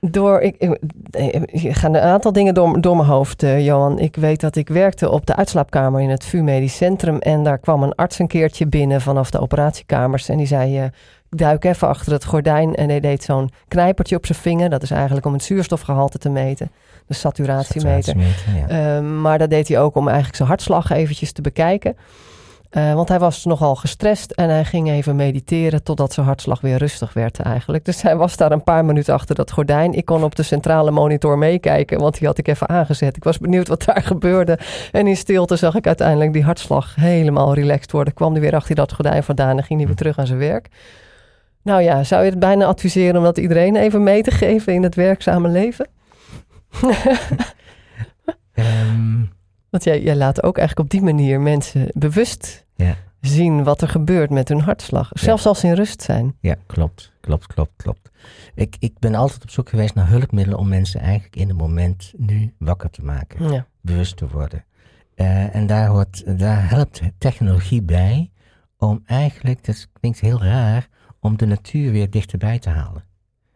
door, 0.00 0.40
ik, 0.40 0.56
ik, 0.58 0.78
er 1.64 1.74
gaan 1.74 1.94
een 1.94 2.00
aantal 2.00 2.32
dingen 2.32 2.54
door, 2.54 2.80
door 2.80 2.96
mijn 2.96 3.08
hoofd, 3.08 3.42
eh, 3.42 3.64
Johan. 3.64 3.98
Ik 3.98 4.16
weet 4.16 4.40
dat 4.40 4.56
ik 4.56 4.68
werkte 4.68 5.10
op 5.10 5.26
de 5.26 5.36
uitslaapkamer 5.36 6.00
in 6.00 6.10
het 6.10 6.24
VU 6.24 6.42
Medisch 6.42 6.76
Centrum. 6.76 7.18
En 7.18 7.42
daar 7.42 7.58
kwam 7.58 7.82
een 7.82 7.94
arts 7.94 8.18
een 8.18 8.26
keertje 8.26 8.66
binnen 8.66 9.00
vanaf 9.00 9.30
de 9.30 9.38
operatiekamers. 9.40 10.28
En 10.28 10.36
die 10.36 10.46
zei, 10.46 10.78
eh, 10.78 10.84
duik 11.28 11.64
even 11.64 11.88
achter 11.88 12.12
het 12.12 12.24
gordijn. 12.24 12.74
En 12.74 12.88
hij 12.88 13.00
deed 13.00 13.22
zo'n 13.22 13.50
knijpertje 13.68 14.16
op 14.16 14.26
zijn 14.26 14.38
vinger. 14.38 14.70
Dat 14.70 14.82
is 14.82 14.90
eigenlijk 14.90 15.26
om 15.26 15.32
het 15.32 15.42
zuurstofgehalte 15.42 16.18
te 16.18 16.28
meten. 16.30 16.70
De 17.06 17.14
saturatiemeter. 17.14 18.16
Ja. 18.18 18.96
Ehm, 18.96 19.20
maar 19.20 19.38
dat 19.38 19.50
deed 19.50 19.68
hij 19.68 19.80
ook 19.80 19.94
om 19.94 20.06
eigenlijk 20.06 20.36
zijn 20.36 20.48
hartslag 20.48 20.90
eventjes 20.90 21.32
te 21.32 21.42
bekijken. 21.42 21.96
Eh, 22.72 22.94
want 22.94 23.08
hij 23.08 23.18
was 23.18 23.44
nogal 23.44 23.74
gestrest 23.74 24.30
en 24.30 24.48
hij 24.48 24.64
ging 24.64 24.90
even 24.90 25.16
mediteren 25.16 25.82
totdat 25.82 26.12
zijn 26.12 26.26
hartslag 26.26 26.60
weer 26.60 26.76
rustig 26.76 27.12
werd 27.12 27.40
eigenlijk. 27.40 27.84
Dus 27.84 28.02
hij 28.02 28.16
was 28.16 28.36
daar 28.36 28.52
een 28.52 28.64
paar 28.64 28.84
minuten 28.84 29.14
achter 29.14 29.34
dat 29.34 29.50
gordijn. 29.50 29.92
Ik 29.92 30.04
kon 30.04 30.24
op 30.24 30.34
de 30.34 30.42
centrale 30.42 30.90
monitor 30.90 31.38
meekijken, 31.38 31.98
want 31.98 32.18
die 32.18 32.26
had 32.26 32.38
ik 32.38 32.48
even 32.48 32.68
aangezet. 32.68 33.16
Ik 33.16 33.24
was 33.24 33.38
benieuwd 33.38 33.68
wat 33.68 33.84
daar 33.84 34.02
gebeurde. 34.12 34.58
En 34.92 35.06
in 35.06 35.16
stilte 35.16 35.56
zag 35.56 35.74
ik 35.74 35.86
uiteindelijk 35.86 36.32
die 36.32 36.44
hartslag 36.44 36.94
helemaal 36.94 37.54
relaxed 37.54 37.92
worden. 37.92 38.14
Kwam 38.14 38.32
hij 38.32 38.40
weer 38.40 38.54
achter 38.54 38.74
dat 38.74 38.92
gordijn 38.92 39.22
vandaan 39.22 39.56
en 39.56 39.64
ging 39.64 39.78
hij 39.78 39.88
weer 39.88 39.96
terug 39.96 40.18
aan 40.18 40.26
zijn 40.26 40.38
werk. 40.38 40.68
Nou 41.62 41.82
ja, 41.82 42.04
zou 42.04 42.24
je 42.24 42.30
het 42.30 42.38
bijna 42.38 42.64
adviseren 42.64 43.16
om 43.16 43.22
dat 43.22 43.38
iedereen 43.38 43.76
even 43.76 44.02
mee 44.02 44.22
te 44.22 44.30
geven 44.30 44.74
in 44.74 44.82
het 44.82 44.94
werkzame 44.94 45.48
leven? 45.48 45.86
Ehm, 48.52 49.24
Want 49.70 49.84
jij, 49.84 50.02
jij 50.02 50.16
laat 50.16 50.42
ook 50.42 50.58
eigenlijk 50.58 50.88
op 50.88 50.98
die 51.00 51.02
manier 51.12 51.40
mensen 51.40 51.88
bewust 51.94 52.66
Ja. 52.76 52.96
zien 53.20 53.64
wat 53.64 53.82
er 53.82 53.88
gebeurt 53.88 54.30
met 54.30 54.48
hun 54.48 54.60
hartslag. 54.60 55.10
Zelfs 55.12 55.46
als 55.46 55.60
ze 55.60 55.66
in 55.66 55.72
rust 55.74 56.02
zijn. 56.02 56.36
ja, 56.40 56.56
klopt, 56.66 57.12
klopt, 57.20 57.46
klopt, 57.46 57.72
klopt. 57.76 58.10
Ik, 58.54 58.76
ik 58.78 58.98
ben 58.98 59.14
altijd 59.14 59.42
op 59.42 59.50
zoek 59.50 59.68
geweest 59.68 59.94
naar 59.94 60.08
hulpmiddelen 60.08 60.58
om 60.58 60.68
mensen 60.68 61.00
eigenlijk 61.00 61.36
in 61.36 61.48
het 61.48 61.56
moment 61.58 62.12
nu 62.16 62.54
wakker 62.58 62.90
te 62.90 63.04
maken. 63.04 63.52
Ja. 63.52 63.66
bewust 63.80 64.16
te 64.16 64.28
worden. 64.28 64.64
Eh, 65.14 65.54
en 65.54 65.66
daar, 65.66 65.86
hoort, 65.86 66.38
daar 66.38 66.68
helpt 66.70 67.00
technologie 67.18 67.82
bij 67.82 68.30
om 68.76 69.02
eigenlijk, 69.06 69.64
dat 69.64 69.88
klinkt 70.00 70.20
heel 70.20 70.42
raar, 70.42 70.88
om 71.20 71.36
de 71.36 71.46
natuur 71.46 71.92
weer 71.92 72.10
dichterbij 72.10 72.58
te 72.58 72.68
halen. 72.70 73.04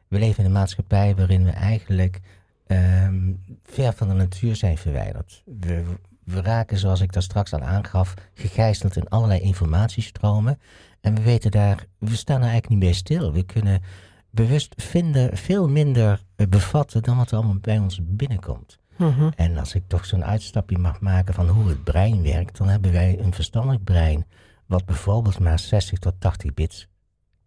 We 0.09 0.19
leven 0.19 0.39
in 0.39 0.45
een 0.45 0.53
maatschappij 0.57 1.15
waarin 1.17 1.45
we 1.45 1.51
eigenlijk 1.51 2.21
ehm, 2.67 3.33
ver 3.65 3.93
van 3.93 4.09
de 4.09 4.15
natuur 4.15 4.57
zijn 4.57 4.79
verwijderd. 4.79 5.43
We, 5.61 5.85
we 6.25 6.41
raken, 6.41 6.79
zoals 6.79 7.01
ik 7.01 7.13
daar 7.13 7.23
straks 7.23 7.53
al 7.53 7.61
aangaf, 7.61 8.15
gegijzeld 8.35 8.97
in 8.97 9.09
allerlei 9.09 9.41
informatiestromen. 9.41 10.59
En 11.01 11.15
we 11.15 11.23
weten 11.23 11.51
daar, 11.51 11.87
we 11.99 12.17
staan 12.17 12.37
er 12.37 12.49
eigenlijk 12.49 12.69
niet 12.69 12.91
bij 12.91 12.93
stil. 12.93 13.33
We 13.33 13.43
kunnen 13.43 13.83
bewust 14.31 14.75
vinden 14.77 15.37
veel 15.37 15.69
minder 15.69 16.25
eh, 16.37 16.47
bevatten 16.47 17.03
dan 17.03 17.17
wat 17.17 17.31
er 17.31 17.37
allemaal 17.37 17.59
bij 17.61 17.79
ons 17.79 18.01
binnenkomt. 18.03 18.79
Mhm. 18.97 19.31
En 19.37 19.59
als 19.59 19.75
ik 19.75 19.83
toch 19.87 20.05
zo'n 20.05 20.25
uitstapje 20.25 20.79
mag 20.79 21.01
maken 21.01 21.35
van 21.35 21.49
hoe 21.49 21.69
het 21.69 21.85
brein 21.85 22.23
werkt, 22.23 22.57
dan 22.57 22.69
hebben 22.69 22.93
wij 22.93 23.19
een 23.19 23.33
verstandelijk 23.33 23.85
brein 23.85 24.27
wat 24.67 24.85
bijvoorbeeld 24.85 25.39
maar 25.39 25.59
60 25.59 25.99
tot 25.99 26.15
80 26.19 26.55
bits 26.55 26.89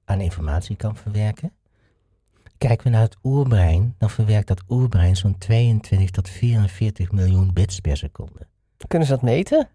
aan 0.06 0.22
informatie 0.22 0.76
kan 0.76 0.96
verwerken. 0.96 1.52
Kijken 2.60 2.84
we 2.84 2.90
naar 2.90 3.02
het 3.02 3.18
oerbrein, 3.24 3.96
dan 3.98 4.10
verwerkt 4.10 4.48
dat 4.48 4.64
oerbrein 4.70 5.16
zo'n 5.16 5.38
22 5.38 6.10
tot 6.10 6.30
44 6.30 7.12
miljoen 7.12 7.54
bits 7.54 7.80
per 7.80 7.98
seconde. 7.98 8.48
Kunnen 8.88 9.08
ze 9.08 9.14
dat 9.14 9.22
meten? 9.22 9.70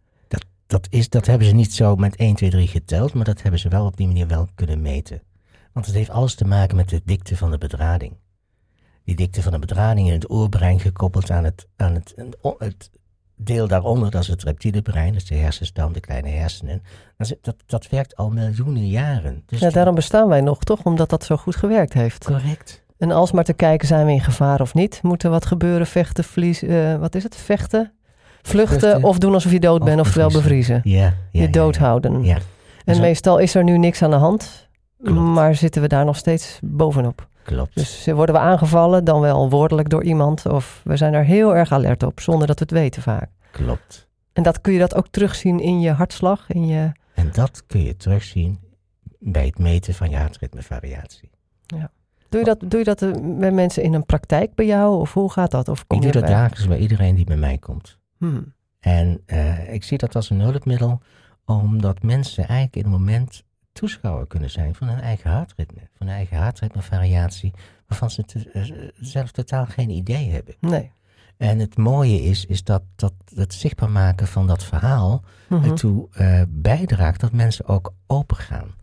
Dat, 0.66 0.86
is, 0.90 1.08
dat 1.08 1.26
hebben 1.26 1.46
ze 1.46 1.54
niet 1.54 1.72
zo 1.72 1.96
met 1.96 2.16
1, 2.16 2.34
2, 2.34 2.50
3 2.50 2.66
geteld, 2.66 3.14
maar 3.14 3.24
dat 3.24 3.42
hebben 3.42 3.60
ze 3.60 3.68
wel 3.68 3.86
op 3.86 3.96
die 3.96 4.06
manier 4.06 4.26
wel 4.26 4.48
kunnen 4.54 4.82
meten. 4.82 5.22
Want 5.72 5.86
het 5.86 5.94
heeft 5.94 6.10
alles 6.10 6.34
te 6.34 6.44
maken 6.44 6.76
met 6.76 6.88
de 6.88 7.00
dikte 7.04 7.36
van 7.36 7.50
de 7.50 7.58
bedrading. 7.58 8.16
Die 9.04 9.16
dikte 9.16 9.42
van 9.42 9.52
de 9.52 9.58
bedrading 9.58 10.06
in 10.06 10.14
het 10.14 10.30
oerbrein 10.30 10.80
gekoppeld 10.80 11.30
aan 11.30 11.44
het, 11.44 11.68
aan 11.76 11.94
het, 11.94 12.14
het 12.58 12.90
deel 13.36 13.68
daaronder, 13.68 14.10
dat 14.10 14.22
is 14.22 14.28
het 14.28 14.42
reptiele 14.42 14.82
brein, 14.82 15.14
is 15.14 15.24
de 15.26 15.34
hersenstam, 15.34 15.92
de 15.92 16.00
kleine 16.00 16.28
hersenen. 16.28 16.82
Dat, 17.16 17.34
dat, 17.42 17.56
dat 17.66 17.88
werkt 17.88 18.16
al 18.16 18.30
miljoenen 18.30 18.88
jaren. 18.88 19.42
Dus 19.46 19.60
Ja, 19.60 19.70
daarom 19.70 19.94
bestaan 19.94 20.28
wij 20.28 20.40
nog, 20.40 20.64
toch? 20.64 20.82
Omdat 20.82 21.10
dat 21.10 21.24
zo 21.24 21.36
goed 21.36 21.56
gewerkt 21.56 21.92
heeft. 21.92 22.24
Correct. 22.24 22.82
En 22.98 23.10
als 23.10 23.32
maar 23.32 23.44
te 23.44 23.52
kijken, 23.52 23.86
zijn 23.88 24.06
we 24.06 24.12
in 24.12 24.20
gevaar 24.20 24.60
of 24.60 24.74
niet? 24.74 25.02
Moet 25.02 25.22
er 25.22 25.30
wat 25.30 25.46
gebeuren? 25.46 25.86
Vechten, 25.86 26.24
verliezen, 26.24 27.00
wat 27.00 27.14
is 27.14 27.22
het? 27.22 27.36
Vechten? 27.36 27.92
Vluchten, 28.42 28.78
Vluchten. 28.80 29.04
of 29.04 29.18
doen 29.18 29.34
alsof 29.34 29.52
je 29.52 29.60
dood 29.60 29.80
Of 29.80 29.86
bent, 29.86 30.00
oftewel 30.00 30.28
bevriezen. 30.30 30.74
bevriezen. 30.82 31.08
Ja, 31.08 31.14
ja, 31.30 31.40
je 31.42 31.50
doodhouden. 31.50 32.24
Ja, 32.24 32.38
En 32.84 32.94
Zo- 32.94 33.00
meestal 33.00 33.38
is 33.38 33.54
er 33.54 33.64
nu 33.64 33.78
niks 33.78 34.02
aan 34.02 34.10
de 34.10 34.16
hand, 34.16 34.68
Klopt. 35.02 35.18
maar 35.20 35.54
zitten 35.54 35.82
we 35.82 35.88
daar 35.88 36.04
nog 36.04 36.16
steeds 36.16 36.58
bovenop. 36.62 37.28
Klopt. 37.44 37.74
Dus 37.74 38.06
worden 38.06 38.34
we 38.34 38.40
aangevallen, 38.40 39.04
dan 39.04 39.20
wel 39.20 39.50
woordelijk 39.50 39.88
door 39.88 40.04
iemand, 40.04 40.46
of 40.46 40.80
we 40.84 40.96
zijn 40.96 41.14
er 41.14 41.24
heel 41.24 41.56
erg 41.56 41.72
alert 41.72 42.02
op, 42.02 42.20
zonder 42.20 42.46
dat 42.46 42.58
we 42.58 42.64
het 42.64 42.74
weten 42.74 43.02
vaak. 43.02 43.30
klopt. 43.50 44.08
En 44.32 44.42
dat 44.42 44.60
kun 44.60 44.72
je 44.72 44.78
dat 44.78 44.94
ook 44.94 45.08
terugzien 45.08 45.60
in 45.60 45.80
je 45.80 45.90
hartslag, 45.90 46.50
in 46.50 46.66
je... 46.66 46.92
En 47.14 47.30
dat 47.32 47.66
kun 47.66 47.82
je 47.82 47.96
terugzien 47.96 48.58
bij 49.18 49.46
het 49.46 49.58
meten 49.58 49.94
van 49.94 50.10
je 50.10 50.16
hartritmevariatie. 50.16 51.30
Doe 52.28 52.40
je 52.40 52.44
dat, 52.44 52.70
doe 52.70 52.78
je 52.78 52.84
dat 52.84 53.02
eh, 53.02 53.10
bij 53.38 53.50
mensen 53.50 53.82
in 53.82 53.94
een 53.94 54.06
praktijk 54.06 54.54
bij 54.54 54.66
jou, 54.66 55.00
of 55.00 55.12
hoe 55.12 55.32
gaat 55.32 55.50
dat? 55.50 55.68
Of 55.68 55.86
kom 55.86 55.96
Ik 55.96 56.02
doe 56.04 56.12
je 56.12 56.18
dat 56.18 56.28
bij- 56.28 56.38
dagelijks 56.40 56.66
bij 56.66 56.78
iedereen 56.78 57.14
die 57.14 57.24
bij 57.24 57.36
mij 57.36 57.58
komt. 57.58 57.98
Hmm. 58.18 58.52
En 58.80 59.20
eh, 59.26 59.72
ik 59.72 59.84
zie 59.84 59.98
dat 59.98 60.14
als 60.14 60.30
een 60.30 60.40
hulpmiddel, 60.40 61.00
omdat 61.44 62.02
mensen 62.02 62.44
eigenlijk 62.46 62.76
in 62.76 62.84
een 62.84 62.90
moment 62.90 63.42
toeschouwer 63.74 64.26
kunnen 64.26 64.50
zijn 64.50 64.74
van 64.74 64.88
hun 64.88 65.00
eigen 65.00 65.30
hartritme. 65.30 65.80
Van 65.96 66.06
hun 66.06 66.16
eigen 66.16 66.36
hartritmevariatie, 66.36 67.52
waarvan 67.86 68.10
ze 68.10 68.24
eh, 68.52 68.88
zelf 69.00 69.30
totaal 69.30 69.66
geen 69.66 69.90
idee 69.90 70.30
hebben. 70.30 70.54
Nee. 70.60 70.90
En 71.36 71.58
het 71.58 71.76
mooie 71.76 72.22
is, 72.22 72.46
is 72.46 72.64
dat, 72.64 72.82
dat 72.96 73.12
het 73.34 73.54
zichtbaar 73.54 73.90
maken 73.90 74.26
van 74.26 74.46
dat 74.46 74.64
verhaal 74.64 75.24
Mhm. 75.48 75.64
ertoe 75.70 76.08
eh, 76.12 76.42
bijdraagt 76.48 77.20
dat 77.20 77.32
mensen 77.32 77.66
ook 77.66 77.94
open 78.06 78.36
gaan. 78.36 78.74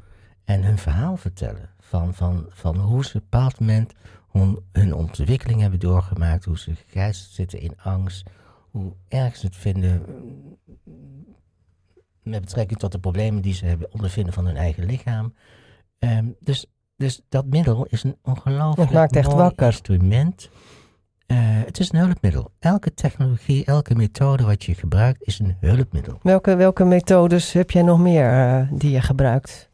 En 0.44 0.64
hun 0.64 0.78
verhaal 0.78 1.18
vertellen. 1.18 1.70
Van, 1.80 2.14
van, 2.14 2.46
van 2.50 2.78
hoe 2.78 3.04
ze 3.06 3.10
op 3.10 3.14
een 3.24 3.28
bepaald 3.30 3.60
moment 3.60 3.94
hun, 4.32 4.60
hun 4.72 4.94
ontwikkeling 4.94 5.62
hebben 5.62 5.80
doorgemaakt. 5.80 6.46
Hoe 6.46 6.60
ze 6.60 6.76
gegijzeld 6.76 7.30
zitten 7.30 7.60
in 7.60 7.74
angst. 7.84 8.30
Hoe 8.72 8.94
erg 9.08 9.36
ze 9.36 9.46
het 9.46 9.56
vinden 9.56 10.04
met 12.24 12.42
betrekking 12.42 12.80
tot 12.80 12.92
de 12.92 13.00
problemen 13.00 13.42
die 13.42 13.54
ze 13.54 13.66
hebben 13.66 13.94
ondervinden 13.94 14.34
van 14.34 14.46
hun 14.46 14.58
eigen 14.58 14.86
lichaam. 14.86 15.34
Ehm, 16.00 16.26
dus, 16.40 16.66
dus 16.96 17.22
dat 17.30 17.46
middel 17.46 17.86
is 17.90 18.04
een 18.04 18.18
ongelooflijk 18.24 18.90
Het 18.90 18.98
maakt 19.00 19.16
echt 19.16 19.28
mooi 19.28 19.40
wakker. 19.40 19.66
instrument. 19.66 20.50
Eh, 21.28 21.38
het 21.40 21.80
is 21.80 21.92
een 21.92 22.00
hulpmiddel. 22.00 22.52
Elke 22.60 22.94
technologie, 22.94 23.66
elke 23.66 23.96
methode 23.96 24.44
wat 24.44 24.64
je 24.64 24.74
gebruikt 24.76 25.24
is 25.24 25.40
een 25.40 25.56
hulpmiddel. 25.60 26.20
Welke, 26.22 26.56
welke 26.56 26.84
methodes 26.84 27.54
heb 27.54 27.72
jij 27.72 27.82
nog 27.82 28.00
meer 28.00 28.30
eh, 28.30 28.68
die 28.72 28.92
je 28.92 29.02
gebruikt? 29.02 29.70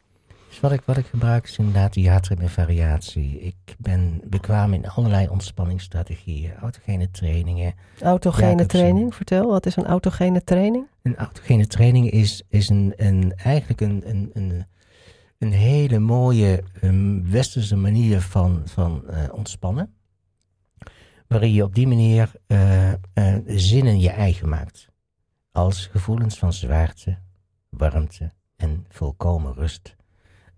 Dus 0.58 0.70
wat 0.70 0.78
ik, 0.78 0.84
wat 0.84 0.96
ik 0.96 1.06
gebruik 1.06 1.44
is 1.44 1.58
inderdaad 1.58 1.92
die 1.92 2.10
hartritmevariatie. 2.10 3.40
Ik 3.40 3.76
ben 3.78 4.20
bekwaam 4.24 4.72
in 4.72 4.88
allerlei 4.88 5.28
ontspanningsstrategieën, 5.28 6.54
autogene 6.54 7.10
trainingen. 7.10 7.74
Autogene 8.00 8.46
Jacobsen. 8.46 8.68
training, 8.68 9.14
vertel. 9.14 9.46
Wat 9.46 9.66
is 9.66 9.76
een 9.76 9.86
autogene 9.86 10.44
training? 10.44 10.86
Een 11.02 11.16
autogene 11.16 11.66
training 11.66 12.10
is, 12.10 12.42
is 12.48 12.68
een, 12.68 12.92
een, 12.96 13.32
eigenlijk 13.36 13.80
een, 13.80 14.02
een, 14.08 14.30
een, 14.32 14.66
een 15.38 15.52
hele 15.52 15.98
mooie 15.98 16.62
ehm, 16.80 17.30
westerse 17.30 17.76
manier 17.76 18.20
van, 18.20 18.62
van 18.64 19.08
eh, 19.08 19.22
ontspannen. 19.32 19.94
Waarin 21.26 21.52
je 21.52 21.64
op 21.64 21.74
die 21.74 21.86
manier 21.86 22.32
eh, 22.46 22.92
eh, 22.92 22.98
zinnen 23.46 24.00
je 24.00 24.10
eigen 24.10 24.48
maakt. 24.48 24.88
Als 25.52 25.86
gevoelens 25.86 26.38
van 26.38 26.52
zwaarte, 26.52 27.18
warmte 27.68 28.32
en 28.56 28.86
volkomen 28.88 29.54
rust. 29.54 29.96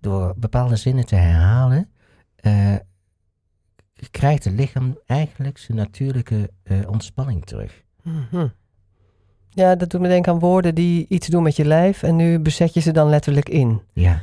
Door 0.00 0.34
bepaalde 0.36 0.76
zinnen 0.76 1.06
te 1.06 1.14
herhalen, 1.14 1.88
eh, 2.36 2.74
krijgt 4.10 4.44
het 4.44 4.52
lichaam 4.54 4.98
eigenlijk 5.06 5.58
zijn 5.58 5.78
natuurlijke 5.78 6.50
eh, 6.62 6.78
ontspanning 6.88 7.44
terug. 7.44 7.82
Mhm. 8.02 8.46
Ja, 9.48 9.74
dat 9.76 9.90
doet 9.90 10.00
me 10.00 10.08
denken 10.08 10.32
aan 10.32 10.38
woorden 10.38 10.74
die 10.74 11.06
iets 11.08 11.26
doen 11.28 11.42
met 11.42 11.56
je 11.56 11.64
lijf. 11.64 12.02
En 12.02 12.16
nu 12.16 12.38
bezet 12.38 12.74
je 12.74 12.80
ze 12.80 12.92
dan 12.92 13.08
letterlijk 13.08 13.48
in. 13.48 13.80
Ja. 13.92 14.22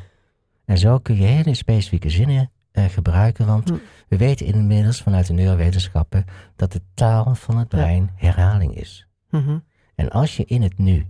En 0.66 0.78
zo 0.78 0.98
kun 1.00 1.16
je 1.16 1.24
hele 1.26 1.54
specifieke 1.54 2.10
zinnen 2.10 2.52
eh, 2.72 2.86
gebruiken, 2.86 3.46
want 3.46 3.70
Hm. 3.70 3.76
we 4.08 4.18
weten 4.18 4.46
inmiddels 4.46 5.02
vanuit 5.02 5.28
de 5.28 5.34
neurowetenschappen 5.34 6.26
dat 6.56 6.72
de 6.72 6.82
taal 6.94 7.36
van 7.36 7.58
het 7.58 7.72
Ja. 7.72 7.78
brein 7.78 8.10
herhaling 8.16 8.76
is. 8.76 9.08
Mhm. 9.30 9.58
En 9.96 10.10
als 10.10 10.38
je 10.38 10.46
in 10.46 10.62
het 10.62 10.78
nu 10.78 11.08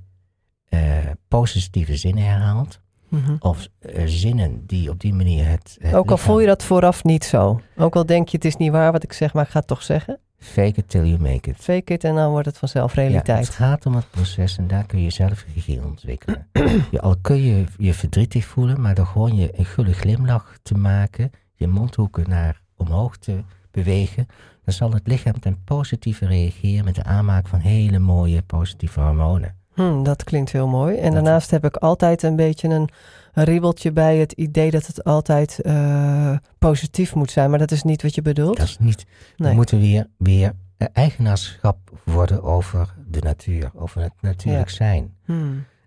positieve 1.27 1.95
zinnen 1.95 2.23
herhaalt, 2.23 2.81
Mhm. 3.09 3.35
of 3.39 3.67
zinnen 4.05 4.63
die 4.65 4.89
op 4.89 4.99
die 4.99 5.13
manier 5.13 5.47
het. 5.47 5.77
het 5.81 5.93
Ook 5.93 6.11
al 6.11 6.17
voel 6.17 6.39
je 6.39 6.47
dat 6.47 6.63
vooraf 6.63 7.03
niet 7.03 7.23
zo. 7.23 7.61
Ook 7.77 7.95
al 7.95 8.05
denk 8.05 8.29
je 8.29 8.37
het 8.37 8.45
is 8.45 8.55
niet 8.55 8.71
waar 8.71 8.91
wat 8.91 9.03
ik 9.03 9.13
zeg, 9.13 9.33
maar 9.33 9.43
ik 9.43 9.49
ga 9.49 9.59
het 9.59 9.67
toch 9.67 9.83
zeggen. 9.83 10.19
Fake 10.39 10.73
it 10.79 10.89
till 10.89 11.05
you 11.05 11.19
make 11.21 11.49
it. 11.49 11.55
Fake 11.59 11.93
it 11.93 12.03
en 12.03 12.15
dan 12.15 12.29
wordt 12.31 12.45
het 12.45 12.57
vanzelf 12.57 12.95
Ja, 12.95 13.01
realiteit. 13.01 13.45
het 13.45 13.55
gaat 13.55 13.85
om 13.85 13.95
het 13.95 14.09
proces 14.09 14.57
en 14.57 14.67
daar 14.67 14.85
kun 14.85 15.01
je 15.01 15.09
zelf 15.09 15.45
regie 15.55 15.83
ontwikkelen. 15.85 16.47
je, 16.91 17.01
al 17.01 17.15
kun 17.21 17.41
je 17.41 17.63
je 17.77 17.93
verdrietig 17.93 18.45
voelen, 18.45 18.81
maar 18.81 18.95
door 18.95 19.05
gewoon 19.05 19.35
je 19.35 19.49
een 19.59 19.65
gulle 19.65 19.93
glimlach 19.93 20.57
te 20.63 20.73
maken, 20.77 21.31
je 21.55 21.67
mondhoeken 21.67 22.29
naar 22.29 22.61
omhoog 22.75 23.17
te 23.17 23.43
bewegen, 23.71 24.27
dan 24.63 24.73
zal 24.73 24.91
het 24.93 25.07
lichaam 25.07 25.39
ten 25.39 25.63
positieve 25.63 26.25
reageren 26.25 26.85
met 26.85 26.95
de 26.95 27.03
aanmaak 27.03 27.47
van 27.47 27.59
hele 27.59 27.99
mooie 27.99 28.41
positieve 28.41 28.99
hormonen. 28.99 29.55
Hm, 29.77 30.03
dat 30.03 30.23
klinkt 30.23 30.51
heel 30.51 30.67
mooi. 30.67 30.97
En 30.97 31.13
daarnaast 31.13 31.51
heb 31.51 31.65
ik 31.65 31.75
altijd 31.75 32.23
een 32.23 32.35
beetje 32.35 32.67
een 32.69 32.89
ribbeltje 33.33 33.91
bij 33.91 34.17
het 34.17 34.31
idee 34.31 34.71
dat 34.71 34.85
het 34.87 35.03
altijd 35.03 35.59
eh, 35.61 36.37
positief 36.59 37.15
moet 37.15 37.31
zijn. 37.31 37.49
Maar 37.49 37.59
dat 37.59 37.71
is 37.71 37.83
niet 37.83 38.01
wat 38.01 38.15
je 38.15 38.21
bedoelt. 38.21 38.57
Dat 38.57 38.65
is 38.67 38.77
niet. 38.79 39.05
We 39.35 39.53
moeten 39.53 39.79
weer, 39.79 40.07
weer 40.17 40.53
eigenaarschap 40.93 41.77
worden 42.03 42.43
over 42.43 42.93
de 43.07 43.19
natuur, 43.21 43.71
over 43.75 44.01
het 44.01 44.13
natuurlijk 44.21 44.69
zijn. 44.69 45.15
Hm. 45.25 45.33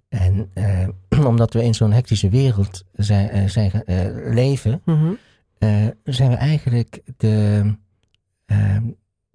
En 0.09 0.51
eh, 0.55 0.89
omdat 1.27 1.53
we 1.53 1.65
in 1.65 1.75
zo'n 1.75 1.93
hectische 1.93 2.29
wereld 2.29 2.85
zijn, 2.93 3.29
eh, 3.31 3.49
zijn, 3.49 3.83
leven, 4.33 4.83
Mhm. 4.85 5.13
zijn 6.05 6.31
we 6.31 6.37
eigenlijk 6.37 7.01
de, 7.17 7.63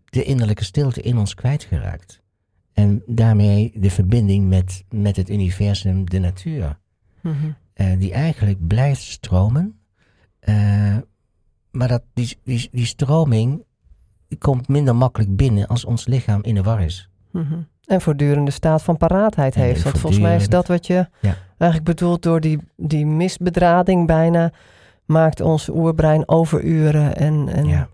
de 0.06 0.24
innerlijke 0.24 0.64
stilte 0.64 1.02
in 1.02 1.18
ons 1.18 1.34
kwijtgeraakt. 1.34 2.24
En 2.76 3.04
daarmee 3.06 3.72
de 3.76 3.90
verbinding 3.90 4.48
met, 4.48 4.84
met 4.90 5.16
het 5.16 5.30
universum, 5.30 6.10
de 6.10 6.20
natuur. 6.20 6.78
Mhm. 7.22 7.36
eh, 7.74 7.88
die 8.00 8.14
eigenlijk 8.14 8.68
blijft 8.68 9.02
stromen. 9.02 9.80
eh, 10.40 10.98
maar 11.72 11.88
dat, 11.88 12.04
die, 12.14 12.38
die, 12.44 12.70
die 12.72 12.86
stroming 12.86 13.64
komt 14.40 14.68
minder 14.68 14.96
makkelijk 14.96 15.36
binnen 15.36 15.68
als 15.68 15.86
ons 15.86 16.06
lichaam 16.06 16.44
in 16.44 16.56
de 16.56 16.62
war 16.64 16.82
is. 16.82 17.10
Mhm. 17.32 17.60
En 17.86 18.02
voortdurende 18.02 18.52
staat 18.52 18.82
van 18.84 18.98
paraatheid 18.98 19.56
En 19.56 19.62
heeft. 19.62 19.84
Want 19.84 19.98
volgens 20.00 20.22
mij 20.22 20.36
is 20.36 20.48
dat 20.50 20.68
wat 20.68 20.88
je 20.88 21.08
Ja. 21.22 21.36
eigenlijk 21.58 21.84
bedoelt 21.84 22.22
door 22.24 22.40
die, 22.40 22.60
die 22.78 23.06
misbedrading 23.06 24.08
bijna. 24.08 24.52
Maakt 25.06 25.42
ons 25.42 25.70
oerbrein 25.70 26.28
overuren 26.30 27.16
en, 27.16 27.50
en 27.50 27.66
Ja, 27.66 27.90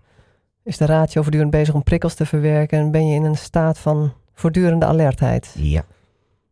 is 0.62 0.76
de 0.76 0.86
ratio 0.86 1.20
voortdurend 1.22 1.50
bezig 1.50 1.74
om 1.74 1.82
prikkels 1.82 2.14
te 2.14 2.26
verwerken. 2.26 2.78
En 2.78 2.90
ben 2.90 3.06
je 3.08 3.14
in 3.14 3.24
een 3.24 3.36
staat 3.36 3.78
van 3.78 4.12
voortdurende 4.34 4.86
alertheid. 4.86 5.54
ja. 5.58 5.84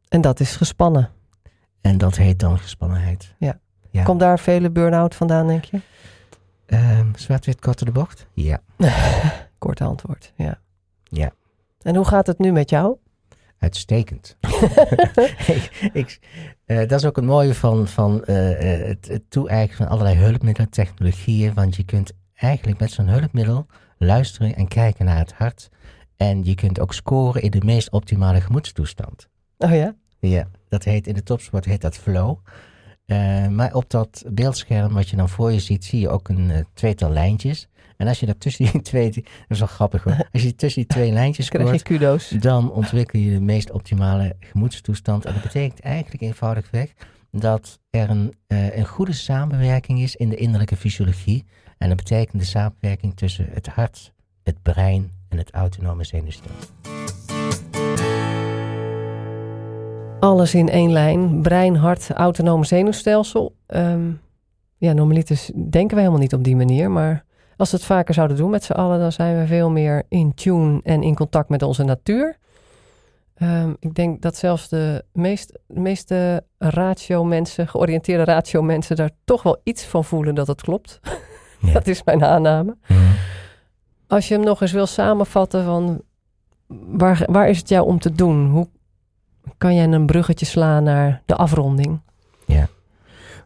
En 0.09 0.21
dat 0.21 0.41
is 0.41 0.57
gespannen. 0.57 1.11
En 1.81 1.99
dat 1.99 2.17
heet 2.17 2.39
dan 2.39 2.59
gespannenheid. 2.59 3.35
Ja. 3.39 3.61
ja. 3.91 4.03
Komt 4.03 4.21
daar 4.21 4.39
vele 4.39 4.71
burn-out 4.71 5.15
vandaan, 5.15 5.47
denk 5.47 5.65
je? 5.65 5.81
Ehm, 6.67 7.07
Zwart-wit 7.15 7.61
kort 7.61 7.79
door 7.79 7.87
de 7.87 8.01
bocht? 8.01 8.27
Ja. 8.33 8.61
Korte 9.59 9.85
antwoord, 9.85 10.33
ja. 10.37 10.61
Ja. 11.03 11.33
En 11.83 11.97
hoe 11.97 12.05
gaat 12.05 12.27
het 12.27 12.39
nu 12.39 12.53
met 12.53 12.71
jou? 12.71 12.97
Uitstekend. 13.59 14.37
ik, 15.47 15.91
ik, 15.93 16.19
uh, 16.67 16.79
dat 16.79 16.93
is 16.93 17.05
ook 17.05 17.17
het 17.17 17.25
mooie 17.25 17.55
van, 17.55 17.89
van 17.89 18.25
uh, 18.27 18.59
het, 18.59 19.09
het 19.09 19.23
toe-eigenen 19.29 19.77
van 19.77 19.89
allerlei 19.89 20.17
hulpmiddelen, 20.17 20.71
technologieën. 20.71 21.55
Want 21.55 21.77
je 21.77 21.85
kunt 21.85 22.13
eigenlijk 22.35 22.81
met 22.81 22.91
zo'n 22.91 23.09
hulpmiddel 23.09 23.67
luisteren 23.99 24.55
en 24.57 24.69
kijken 24.69 25.05
naar 25.05 25.19
het 25.19 25.33
hart. 25.33 25.69
En 26.21 26.45
je 26.45 26.55
kunt 26.55 26.81
ook 26.81 26.95
scoren 26.95 27.43
in 27.43 27.51
de 27.51 27.65
meest 27.65 27.91
optimale 27.91 28.41
gemoedstoestand. 28.41 29.29
Oh 29.59 29.71
ja? 29.71 29.95
Ja, 30.19 30.49
dat 30.69 30.85
heet 30.85 31.07
in 31.07 31.15
de 31.15 31.23
topsport 31.23 31.65
heet 31.65 31.81
dat 31.81 31.97
flow. 31.97 32.39
Uh, 33.07 33.49
maar 33.49 33.75
op 33.75 33.91
dat 33.91 34.25
beeldscherm 34.27 34.93
wat 34.93 35.09
je 35.09 35.17
dan 35.17 35.29
voor 35.29 35.53
je 35.53 35.61
ziet, 35.61 35.85
zie 35.85 36.01
je 36.01 36.09
ook 36.09 36.29
een 36.29 36.51
uh, 36.51 36.59
tweetal 36.75 37.11
lijntjes. 37.11 37.69
En 37.97 38.09
als 38.09 38.21
je 38.21 38.27
dat 38.27 38.41
tussen 38.41 38.73
die 38.73 38.83
twee, 38.91 39.11
dat 39.13 39.25
is 39.49 39.59
wel 39.59 39.69
grappig 39.69 40.03
hoor. 40.03 40.29
Als 40.33 40.43
je 40.43 40.55
tussen 40.55 40.81
die 40.81 40.91
twee 40.91 41.13
lijntjes 41.21 41.47
scoort, 41.47 41.83
kudo's. 41.83 42.29
dan 42.29 42.73
ontwikkel 42.73 43.21
je 43.21 43.31
de 43.31 43.41
meest 43.41 43.71
optimale 43.71 44.37
gemoedstoestand. 44.41 45.25
En 45.25 45.33
dat 45.33 45.43
betekent 45.43 45.81
eigenlijk 45.81 46.23
eenvoudigweg 46.23 46.93
dat 47.31 47.81
er 47.91 48.11
een, 48.11 48.35
uh, 48.49 48.77
een 48.77 48.87
goede 48.87 49.13
samenwerking 49.13 50.01
is 50.01 50.17
in 50.17 50.29
de 50.29 50.37
innerlijke 50.37 50.77
fysiologie. 50.77 51.45
En 51.79 51.89
dat 51.89 51.97
betekent 51.97 52.43
de 52.43 52.49
samenwerking 52.49 53.17
tussen 53.17 53.49
het 53.53 53.67
hart, 53.67 54.13
het 54.43 54.63
brein 54.63 55.19
en 55.31 55.39
het 55.39 55.51
autonome 55.51 56.05
zenuwstelsel. 56.05 56.69
Alles 60.21 60.55
in 60.55 60.69
één 60.69 60.93
lijn. 60.93 61.43
Brein, 61.43 61.77
hart, 61.77 62.11
autonome 62.11 62.65
zenuwstelsel. 62.65 63.55
Um, 63.67 64.21
ja, 64.77 64.93
normaliter 64.93 65.41
denken 65.71 65.95
we 65.97 66.03
helemaal 66.03 66.21
niet 66.21 66.35
op 66.35 66.45
die 66.45 66.57
manier. 66.57 66.91
Maar 66.91 67.25
als 67.57 67.71
we 67.71 67.77
het 67.77 67.87
vaker 67.87 68.15
zouden 68.15 68.37
doen 68.37 68.51
met 68.51 68.65
z'n 68.65 68.73
allen, 68.73 68.99
dan 68.99 69.13
zijn 69.13 69.39
we 69.39 69.47
veel 69.47 69.71
meer 69.71 70.03
in 70.09 70.35
tune 70.35 70.81
en 70.83 71.03
in 71.03 71.15
contact 71.15 71.49
met 71.49 71.63
onze 71.63 71.85
natuur. 71.85 72.37
Um, 73.43 73.77
ik 73.79 73.95
denk 73.95 74.23
dat 74.23 74.37
zelfs 74.37 74.69
de 74.69 75.05
meest, 75.13 75.59
meeste 75.67 76.45
ratio-mensen, 76.59 77.69
georiënteerde 77.69 78.25
ratio-mensen, 78.25 78.97
daar 78.97 79.11
toch 79.25 79.43
wel 79.43 79.61
iets 79.65 79.85
van 79.85 80.05
voelen 80.05 80.35
dat 80.35 80.47
het 80.47 80.63
klopt. 80.63 81.01
Ja. 81.63 81.73
dat 81.73 81.87
is 81.87 82.05
mijn 82.05 82.25
aanname. 82.25 82.77
Mm. 82.89 82.97
Als 84.11 84.29
je 84.29 84.35
hem 84.35 84.45
nog 84.45 84.61
eens 84.61 84.73
wil 84.73 84.87
samenvatten 84.87 85.65
van 85.65 86.03
waar, 86.69 87.27
waar 87.27 87.49
is 87.49 87.59
het 87.59 87.69
jou 87.69 87.87
om 87.87 87.99
te 87.99 88.13
doen? 88.13 88.47
Hoe 88.47 88.69
kan 89.59 89.75
jij 89.75 89.85
een 89.85 90.07
bruggetje 90.07 90.47
slaan 90.47 90.83
naar 90.83 91.23
de 91.27 91.37
afronding? 91.37 92.01
Ja. 92.47 92.69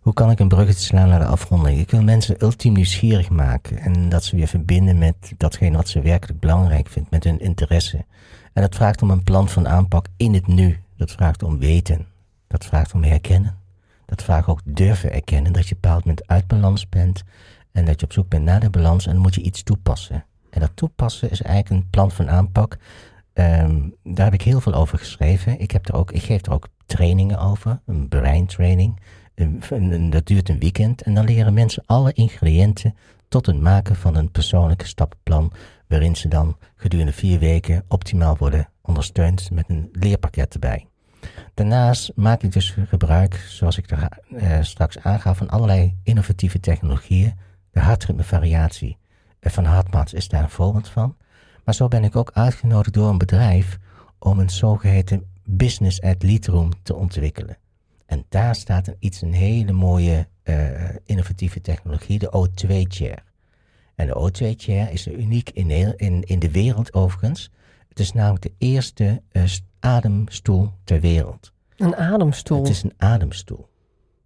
Hoe 0.01 0.13
kan 0.13 0.31
ik 0.31 0.39
een 0.39 0.49
bruggetje 0.49 0.85
slaan 0.85 1.09
naar 1.09 1.19
de 1.19 1.27
afronding? 1.27 1.79
Ik 1.79 1.91
wil 1.91 2.03
mensen 2.03 2.43
ultiem 2.43 2.73
nieuwsgierig 2.73 3.31
maken 3.31 3.79
en 3.79 4.09
dat 4.09 4.25
ze 4.25 4.37
weer 4.37 4.47
verbinden 4.47 4.99
met 4.99 5.33
datgene 5.37 5.77
wat 5.77 5.89
ze 5.89 6.01
werkelijk 6.01 6.41
belangrijk 6.41 6.89
vindt, 6.89 7.11
met 7.11 7.25
hun 7.25 7.41
interesse. 7.41 8.05
En 8.53 8.63
dat 8.63 8.75
vraagt 8.75 9.03
om 9.03 9.11
een 9.11 9.23
plan 9.23 9.49
van 9.49 9.69
aanpak 9.69 10.07
in 10.17 10.35
het 10.35 10.47
nu. 10.47 10.81
Dat 10.97 11.11
vraagt 11.11 11.43
om 11.43 11.59
weten. 11.59 12.07
Dat 12.47 12.65
vraagt 12.65 12.95
om 12.95 13.03
herkennen. 13.03 13.59
Dat 14.07 14.23
vraagt 14.23 14.49
ook 14.49 14.61
durven 14.65 15.13
erkennen 15.13 15.53
dat 15.53 15.69
je 15.69 15.75
bepaald 15.75 16.05
moment 16.05 16.27
uit 16.27 16.47
balans 16.47 16.89
bent 16.89 17.23
en 17.73 17.85
dat 17.85 18.01
je 18.01 18.07
op 18.07 18.13
zoek 18.13 18.29
bent 18.29 18.45
naar 18.45 18.61
de 18.61 18.71
balans 18.71 19.07
en 19.07 19.13
dan 19.13 19.23
moet 19.23 19.35
je 19.35 19.43
iets 19.43 19.63
toepassen. 19.63 20.25
En 20.55 20.61
dat 20.61 20.71
toepassen 20.75 21.31
is 21.31 21.43
eigenlijk 21.43 21.83
een 21.83 21.91
plan 21.91 22.11
van 22.11 22.31
aanpak. 22.31 22.77
Um, 23.35 23.95
daar 24.03 24.25
heb 24.25 24.35
ik 24.35 24.43
heel 24.43 24.61
veel 24.61 24.75
over 24.75 24.99
geschreven. 24.99 25.61
Ik, 25.61 25.71
heb 25.71 25.89
er 25.89 25.95
ook, 25.95 26.13
ik 26.13 26.23
geef 26.23 26.47
er 26.47 26.53
ook 26.53 26.69
trainingen 26.87 27.39
over, 27.39 27.81
een 27.87 28.09
breintraining. 28.09 29.01
Dat 30.11 30.27
duurt 30.27 30.49
een 30.49 30.59
weekend 30.59 31.03
en 31.03 31.15
dan 31.15 31.25
leren 31.25 31.55
mensen 31.55 31.83
alle 31.87 32.13
ingrediënten 32.13 32.95
tot 33.29 33.47
het 33.47 33.61
maken 33.61 33.97
van 33.97 34.17
een 34.17 34.31
persoonlijke 34.31 34.87
stappenplan, 34.87 35.53
waarin 35.89 36.17
ze 36.17 36.29
dan 36.29 36.57
gedurende 36.77 37.13
vier 37.13 37.39
weken 37.39 37.85
optimaal 37.89 38.37
worden 38.37 38.69
ondersteund 38.83 39.51
met 39.51 39.65
een 39.69 39.89
leerpakket 39.93 40.55
erbij. 40.55 40.87
Daarnaast 41.55 42.13
maak 42.15 42.43
ik 42.43 42.53
dus 42.53 42.77
gebruik, 42.89 43.35
zoals 43.35 43.79
ik 43.79 43.91
er 43.91 44.09
uh, 44.29 44.59
straks 44.61 44.99
aangaf, 44.99 45.37
van 45.37 45.51
allerlei 45.51 45.97
innovatieve 46.03 46.61
technologieën. 46.61 47.35
De 47.71 47.81
hartritmevariatie 47.81 48.97
van 49.51 49.65
Hartmats 49.65 50.13
is 50.13 50.29
daar 50.29 50.43
een 50.43 50.51
voorbeeld 50.51 50.89
van. 50.89 51.17
Maar 51.65 51.75
zo 51.75 51.89
ben 51.89 52.05
ik 52.05 52.17
ook 52.17 52.31
uitgenodigd 52.35 52.95
door 52.95 53.09
een 53.09 53.19
bedrijf 53.19 53.79
om 54.19 54.39
een 54.39 54.51
zogeheten 54.51 55.27
business 55.45 56.03
at 56.03 56.23
lead 56.23 56.47
room 56.47 56.71
te 56.83 56.95
ontwikkelen. 56.95 57.57
En 58.07 58.25
daar 58.29 58.55
staat 58.55 58.87
een, 58.87 58.97
iets, 58.99 59.23
een 59.23 59.33
hele 59.33 59.73
mooie 59.73 60.27
uh, 60.45 60.91
innovatieve 61.05 61.61
technologie, 61.61 62.19
de 62.19 62.49
O2-chair. 62.49 63.23
En 63.95 64.07
de 64.07 64.31
O2-chair 64.31 64.93
is 64.93 65.07
uniek 65.07 65.51
in, 65.51 65.71
in, 65.97 66.23
in 66.23 66.39
de 66.39 66.51
wereld 66.51 66.95
overigens. 66.95 67.51
Het 67.89 68.01
is 68.01 68.13
namelijk 68.13 68.43
de 68.43 68.53
eerste 68.59 69.23
uh, 69.33 69.43
ademstoel 69.81 70.73
ter 70.85 71.01
wereld. 71.01 71.53
Een 71.77 71.97
ademstoel? 71.97 72.59
Het 72.59 72.69
is 72.69 72.83
een 72.83 72.95
ademstoel. 72.97 73.69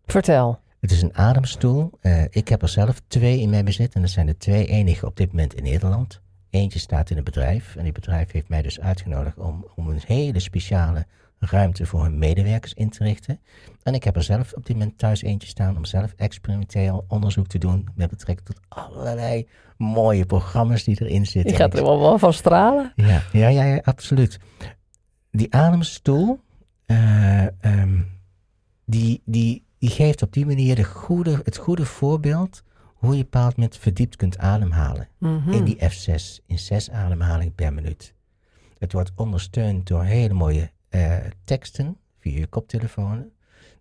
Vertel. 0.07 0.61
Het 0.81 0.91
is 0.91 1.03
een 1.03 1.17
ademstoel. 1.17 1.91
Uh, 2.03 2.23
ik 2.31 2.49
heb 2.49 2.63
er 2.63 2.69
zelf 2.69 3.01
twee 3.09 3.41
in 3.41 3.51
mijn 3.51 3.65
bezit 3.65 3.95
en 3.95 4.01
dat 4.01 4.11
zijn 4.11 4.27
de 4.27 4.37
twee 4.37 4.67
enige 4.67 5.07
op 5.07 5.17
dit 5.17 5.31
moment 5.31 5.55
in 5.55 5.63
Nederland. 5.63 6.21
Eentje 6.51 6.79
staat 6.79 7.11
in 7.11 7.17
een 7.17 7.25
bedrijf 7.25 7.77
en 7.77 7.83
die 7.83 7.93
bedrijf 7.93 8.33
heeft 8.33 8.49
mij 8.49 8.63
dus 8.63 8.81
uitgenodigd 8.81 9.39
om, 9.39 9.67
om 9.77 9.89
een 9.89 10.01
hele 10.07 10.41
speciale 10.41 11.07
ruimte 11.39 11.87
voor 11.87 12.03
hun 12.03 12.19
medewerkers 12.19 12.75
in 12.75 12.91
te 12.91 13.05
richten. 13.05 13.41
En 13.83 13.95
ik 13.95 14.05
heb 14.05 14.17
er 14.17 14.23
zelf 14.23 14.53
op 14.53 14.67
dit 14.67 14.77
moment 14.77 14.99
thuis 14.99 15.23
eentje 15.23 15.49
staan 15.49 15.77
om 15.77 15.85
zelf 15.85 16.13
experimenteel 16.17 17.05
onderzoek 17.09 17.47
te 17.47 17.59
doen 17.59 17.89
met 17.95 18.11
betrekking 18.11 18.47
tot 18.47 18.61
allerlei 18.69 19.49
mooie 19.77 20.27
programma's 20.27 20.85
die 20.85 21.01
erin 21.01 21.27
zitten. 21.27 21.51
Je 21.51 21.57
gaat 21.57 21.75
er 21.75 21.83
wel 21.83 22.19
van 22.19 22.33
stralen. 22.33 22.93
Ja, 22.97 23.23
ja, 23.33 23.49
ja, 23.49 23.65
ja 23.65 23.81
absoluut. 23.83 24.39
Die 25.31 25.55
ademstoel, 25.55 26.41
uh, 26.87 27.47
um, 27.61 28.07
die, 28.85 29.23
die, 29.25 29.65
die 29.79 29.91
geeft 29.91 30.23
op 30.23 30.33
die 30.33 30.47
manier 30.47 30.75
de 30.75 30.85
goede, 30.85 31.41
het 31.45 31.57
goede 31.57 31.85
voorbeeld 31.85 32.63
hoe 32.95 33.17
je 33.17 33.23
bepaald 33.23 33.57
met 33.57 33.77
verdiept 33.77 34.17
kunt 34.17 34.39
ademhalen. 34.39 35.09
Mm 35.19 35.43
-hmm. 35.43 35.53
In 35.53 35.65
die 35.65 35.77
F6, 35.77 36.45
in 36.47 36.59
zes 36.59 36.91
ademhalingen 36.91 37.55
per 37.55 37.73
minuut. 37.73 38.15
Het 38.79 38.93
wordt 38.93 39.13
ondersteund 39.15 39.87
door 39.87 40.05
hele 40.05 40.35
mooie 40.35 40.71
uh, 40.91 41.17
teksten 41.45 41.97
via 42.19 42.39
je 42.39 42.47
koptelefoon. 42.47 43.31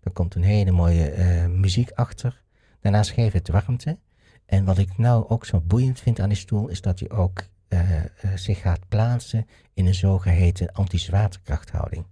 Er 0.02 0.10
komt 0.10 0.34
een 0.34 0.42
hele 0.42 0.70
mooie 0.70 1.16
uh, 1.16 1.46
muziek 1.46 1.90
achter. 1.90 2.42
Daarnaast 2.80 3.10
geeft 3.10 3.32
het 3.32 3.48
warmte. 3.48 3.98
En 4.46 4.64
wat 4.64 4.78
ik 4.78 4.98
nou 4.98 5.28
ook 5.28 5.44
zo 5.44 5.60
boeiend 5.60 6.00
vind 6.00 6.20
aan 6.20 6.28
die 6.28 6.38
stoel, 6.38 6.68
is 6.68 6.80
dat 6.80 6.98
hij 6.98 7.10
ook 7.10 7.44
uh, 7.68 7.80
zich 8.34 8.60
gaat 8.60 8.88
plaatsen 8.88 9.46
in 9.74 9.86
een 9.86 9.94
zogeheten 9.94 10.72
anti-zwaartekrachthouding. 10.72 12.04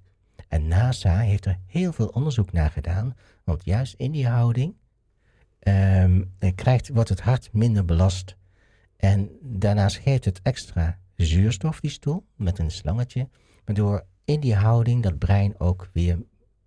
En 0.48 0.68
NASA 0.68 1.18
heeft 1.18 1.46
er 1.46 1.58
heel 1.66 1.92
veel 1.92 2.08
onderzoek 2.08 2.52
naar 2.52 2.70
gedaan, 2.70 3.16
want 3.44 3.64
juist 3.64 3.94
in 3.94 4.12
die 4.12 4.28
houding 4.28 4.74
um, 5.60 6.32
krijgt, 6.54 6.88
wordt 6.88 7.08
het 7.08 7.20
hart 7.20 7.52
minder 7.52 7.84
belast. 7.84 8.36
En 8.96 9.30
daarnaast 9.40 9.96
geeft 9.96 10.24
het 10.24 10.40
extra 10.42 10.98
zuurstof, 11.14 11.80
die 11.80 11.90
stoel, 11.90 12.26
met 12.36 12.58
een 12.58 12.70
slangetje, 12.70 13.28
waardoor 13.64 14.06
in 14.24 14.40
die 14.40 14.54
houding 14.54 15.02
dat 15.02 15.18
brein 15.18 15.60
ook 15.60 15.90
weer 15.92 16.18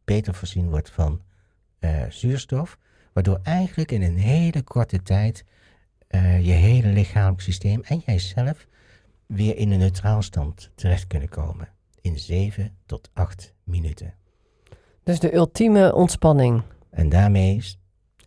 beter 0.04 0.34
voorzien 0.34 0.70
wordt 0.70 0.90
van 0.90 1.22
uh, 1.80 2.04
zuurstof, 2.10 2.78
waardoor 3.14 3.40
eigenlijk 3.44 3.92
in 3.92 4.02
een 4.02 4.18
hele 4.18 4.62
korte 4.62 5.02
tijd 5.02 5.46
uh, 6.10 6.46
je 6.46 6.52
hele 6.52 6.88
lichamelijk 6.88 7.42
systeem 7.42 7.82
en 7.84 8.02
jijzelf 8.06 8.68
weer 9.26 9.58
in 9.58 9.72
een 9.72 9.80
neutraal 9.80 10.22
stand 10.22 10.72
terecht 10.76 11.08
kunnen 11.08 11.30
komen. 11.30 11.68
In 12.02 12.20
7 12.20 12.78
tot 12.86 13.10
8 13.14 13.54
minuten. 13.64 14.14
Dus 15.04 15.20
de 15.20 15.36
ultieme 15.36 15.96
ontspanning. 15.96 16.62
En 16.90 17.10
daarmee 17.10 17.62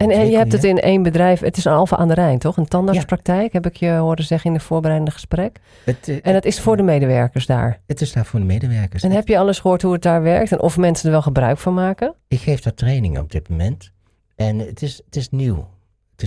en, 0.03 0.11
en 0.11 0.31
je 0.31 0.37
hebt 0.37 0.53
het 0.53 0.65
in 0.65 0.81
één 0.81 1.03
bedrijf, 1.03 1.41
het 1.41 1.57
is 1.57 1.65
een 1.65 1.73
Alfa 1.73 1.97
aan 1.97 2.09
de 2.09 2.15
Rijn, 2.15 2.39
toch? 2.39 2.57
Een 2.57 2.67
tandartspraktijk, 2.67 3.53
heb 3.53 3.67
ik 3.67 3.77
je 3.77 3.91
horen 3.91 4.25
zeggen 4.25 4.51
in 4.51 4.57
de 4.57 4.65
voorbereidende 4.65 5.13
gesprek. 5.13 5.59
Het, 5.85 6.09
uh, 6.09 6.19
en 6.23 6.35
het 6.35 6.45
is 6.45 6.61
voor 6.61 6.77
de 6.77 6.83
medewerkers 6.83 7.47
daar? 7.47 7.81
Het 7.87 8.01
is 8.01 8.13
daar 8.13 8.25
voor 8.25 8.41
de 8.41 8.47
medewerkers. 8.47 9.03
En 9.03 9.11
heb 9.11 9.29
je 9.29 9.39
alles 9.39 9.59
gehoord 9.59 9.83
hoe 9.83 9.93
het 9.93 10.03
daar 10.03 10.23
werkt 10.23 10.53
en 10.53 10.61
of 10.61 10.77
mensen 10.77 11.07
er 11.07 11.13
wel 11.13 11.23
gebruik 11.23 11.59
van 11.59 11.75
maken? 11.75 12.15
Ik 12.29 12.41
geef 12.41 12.61
daar 12.61 12.75
trainingen 12.75 13.23
op 13.23 13.33
dit 13.33 13.49
moment. 13.49 13.93
En 14.37 14.59
het 14.59 14.83
is, 14.83 15.03
het 15.05 15.17
is 15.17 15.31
nieuw. 15.31 15.69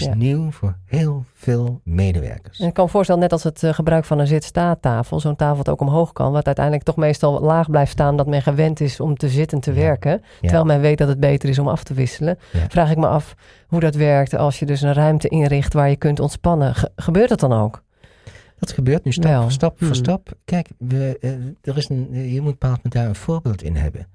Het 0.03 0.09
is 0.09 0.15
nieuw 0.15 0.51
voor 0.51 0.77
heel 0.85 1.25
veel 1.33 1.81
medewerkers. 1.83 2.59
En 2.59 2.67
ik 2.67 2.73
kan 2.73 2.85
me 2.85 2.91
voorstellen, 2.91 3.21
net 3.21 3.31
als 3.31 3.43
het 3.43 3.63
uh, 3.63 3.73
gebruik 3.73 4.05
van 4.05 4.19
een 4.19 4.27
zit-staattafel, 4.27 5.19
zo'n 5.19 5.35
tafel 5.35 5.63
dat 5.63 5.69
ook 5.69 5.81
omhoog 5.81 6.13
kan, 6.13 6.31
wat 6.31 6.45
uiteindelijk 6.45 6.85
toch 6.85 6.95
meestal 6.95 7.41
laag 7.41 7.69
blijft 7.69 7.91
staan, 7.91 8.17
dat 8.17 8.27
men 8.27 8.41
gewend 8.41 8.79
is 8.79 8.99
om 8.99 9.15
te 9.15 9.29
zitten 9.29 9.57
en 9.57 9.63
te 9.63 9.73
ja. 9.73 9.79
werken, 9.79 10.21
terwijl 10.41 10.65
men 10.65 10.81
weet 10.81 10.97
dat 10.97 11.07
het 11.07 11.19
beter 11.19 11.49
is 11.49 11.59
om 11.59 11.67
af 11.67 11.83
te 11.83 11.93
wisselen. 11.93 12.37
Vraag 12.67 12.91
ik 12.91 12.97
me 12.97 13.07
af 13.07 13.35
hoe 13.67 13.79
dat 13.79 13.95
werkt 13.95 14.35
als 14.35 14.59
je 14.59 14.65
dus 14.65 14.81
een 14.81 14.93
ruimte 14.93 15.27
inricht 15.27 15.73
waar 15.73 15.89
je 15.89 15.95
kunt 15.95 16.19
ontspannen. 16.19 16.75
Ge 16.75 16.91
gebeurt 16.95 17.29
dat 17.29 17.39
dan 17.39 17.53
ook? 17.53 17.83
Dat 18.59 18.71
gebeurt 18.71 19.03
nu 19.03 19.11
stap 19.11 19.41
voor 19.41 19.51
stap 19.51 19.77
voor 19.77 19.87
hmm. 19.87 19.95
stap. 19.95 20.33
Kijk, 20.45 20.69
we, 20.77 21.17
uh, 21.21 21.31
er 21.61 21.77
is 21.77 21.89
een, 21.89 22.31
je 22.31 22.41
moet 22.41 22.59
bepaald 22.59 22.83
met 22.83 22.91
daar 22.91 23.07
een 23.07 23.15
voorbeeld 23.15 23.63
in 23.63 23.75
hebben. 23.75 24.07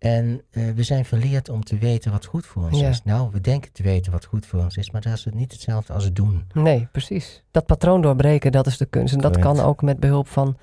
En 0.00 0.42
eh, 0.50 0.62
we 0.74 0.82
zijn 0.82 1.04
verleerd 1.04 1.48
om 1.48 1.64
te 1.64 1.78
weten 1.78 2.10
wat 2.12 2.24
goed 2.24 2.46
voor 2.46 2.64
ons 2.64 2.80
Ja. 2.80 2.88
is. 2.88 3.02
Nou, 3.04 3.28
we 3.32 3.40
denken 3.40 3.72
te 3.72 3.82
weten 3.82 4.12
wat 4.12 4.24
goed 4.24 4.46
voor 4.46 4.60
ons 4.60 4.76
is, 4.76 4.90
maar 4.90 5.00
dat 5.00 5.12
is 5.12 5.24
het 5.24 5.34
niet 5.34 5.52
hetzelfde 5.52 5.92
als 5.92 6.04
het 6.04 6.16
doen. 6.16 6.44
Nee, 6.52 6.88
precies. 6.92 7.42
Dat 7.50 7.66
patroon 7.66 8.02
doorbreken, 8.02 8.52
dat 8.52 8.66
is 8.66 8.76
de 8.76 8.86
kunst. 8.86 9.14
En 9.14 9.20
dat 9.20 9.32
Correct. 9.36 9.56
kan 9.56 9.66
ook 9.66 9.82
met 9.82 10.00
behulp 10.00 10.28
van 10.28 10.56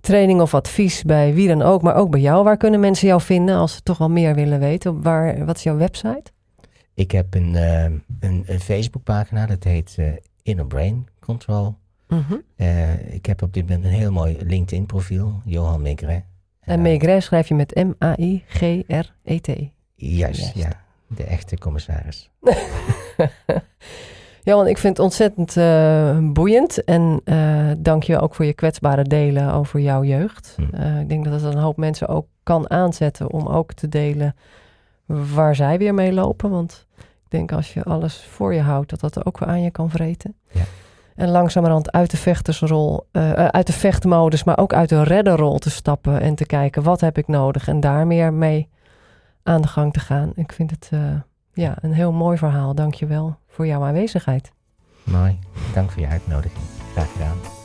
training 0.00 0.40
of 0.40 0.54
advies 0.54 1.02
bij 1.02 1.34
wie 1.34 1.48
dan 1.48 1.62
ook, 1.62 1.82
maar 1.82 1.94
ook 1.94 2.10
bij 2.10 2.20
jou. 2.20 2.44
Waar 2.44 2.56
kunnen 2.56 2.80
mensen 2.80 3.08
jou 3.08 3.20
vinden 3.20 3.56
als 3.56 3.74
ze 3.74 3.82
toch 3.82 3.98
wel 3.98 4.10
meer 4.10 4.34
willen 4.34 4.58
weten? 4.58 5.02
Waar, 5.02 5.44
wat 5.44 5.56
is 5.56 5.62
jouw 5.62 5.76
website? 5.76 6.22
Ik 6.94 7.10
heb 7.10 7.34
een, 7.34 7.54
eh, 7.56 7.82
een, 7.84 8.02
een 8.46 8.60
Facebookpagina, 8.60 9.46
dat 9.46 9.64
heet 9.64 9.94
eh, 9.98 10.06
Inner 10.42 10.66
Brain 10.66 11.06
Control. 11.20 11.74
Mhm. 12.08 12.34
Eh, 12.56 13.14
ik 13.14 13.26
heb 13.26 13.42
op 13.42 13.52
dit 13.54 13.62
moment 13.68 13.84
een 13.84 13.90
heel 13.90 14.12
mooi 14.12 14.36
LinkedIn-profiel, 14.40 15.40
Johan 15.44 15.82
Megre. 15.82 16.22
En 16.66 16.82
Maigret 16.82 17.22
schrijf 17.22 17.48
je 17.48 17.54
met 17.54 17.74
M-A-I-G-R-E-T. 17.74 19.46
Juist, 19.94 20.40
Juist. 20.40 20.54
ja. 20.54 20.84
De 21.06 21.24
echte 21.24 21.58
commissaris. 21.58 22.30
Johan, 24.46 24.66
ik 24.66 24.78
vind 24.78 24.96
het 24.96 25.04
ontzettend 25.04 25.56
eh, 25.56 26.18
boeiend. 26.22 26.84
En 26.84 27.20
eh, 27.24 27.70
dank 27.78 28.02
je 28.02 28.20
ook 28.20 28.34
voor 28.34 28.44
je 28.44 28.54
kwetsbare 28.54 29.02
delen 29.02 29.52
over 29.52 29.80
jouw 29.80 30.04
jeugd. 30.04 30.56
Hm. 30.56 30.74
Eh, 30.74 31.00
ik 31.00 31.08
denk 31.08 31.24
dat 31.24 31.40
het 31.40 31.54
een 31.54 31.60
hoop 31.60 31.76
mensen 31.76 32.08
ook 32.08 32.26
kan 32.42 32.70
aanzetten 32.70 33.30
om 33.32 33.46
ook 33.46 33.72
te 33.72 33.88
delen 33.88 34.36
waar 35.06 35.54
zij 35.54 35.78
weer 35.78 35.94
mee 35.94 36.12
lopen. 36.12 36.50
Want 36.50 36.86
ik 36.96 37.30
denk 37.30 37.52
als 37.52 37.74
je 37.74 37.82
alles 37.82 38.24
voor 38.30 38.54
je 38.54 38.60
houdt, 38.60 38.90
dat 38.90 39.00
dat 39.00 39.26
ook 39.26 39.38
weer 39.38 39.48
aan 39.48 39.62
je 39.62 39.70
kan 39.70 39.90
vreten. 39.90 40.34
Ja. 40.50 40.64
En 41.16 41.28
langzamerhand 41.28 41.92
uit 41.92 42.10
de 42.10 42.16
vechtersrol, 42.16 43.06
eh, 43.12 43.32
eh, 43.32 43.46
uit 43.46 43.66
de 43.66 43.72
vechtmodus, 43.72 44.44
maar 44.44 44.58
ook 44.58 44.72
uit 44.72 44.88
de 44.88 45.02
redderrol 45.02 45.58
te 45.58 45.70
stappen 45.70 46.20
en 46.20 46.34
te 46.34 46.46
kijken 46.46 46.82
wat 46.82 47.00
heb 47.00 47.18
ik 47.18 47.28
nodig 47.28 47.68
en 47.68 47.80
daar 47.80 48.06
meer 48.06 48.32
mee 48.32 48.68
aan 49.42 49.62
de 49.62 49.68
gang 49.68 49.92
te 49.92 50.00
gaan. 50.00 50.32
Ik 50.34 50.52
vind 50.52 50.70
het 50.70 50.88
eh, 50.92 51.00
ja, 51.52 51.76
een 51.80 51.92
heel 51.92 52.12
mooi 52.12 52.38
verhaal. 52.38 52.74
Dank 52.74 52.94
je 52.94 53.06
wel 53.06 53.36
voor 53.48 53.66
jouw 53.66 53.84
aanwezigheid. 53.84 54.52
Mooi. 55.02 55.38
Dank 55.74 55.90
voor 55.90 56.02
je 56.02 56.08
uitnodiging. 56.08 56.64
Graag 56.92 57.12
gedaan. 57.12 57.55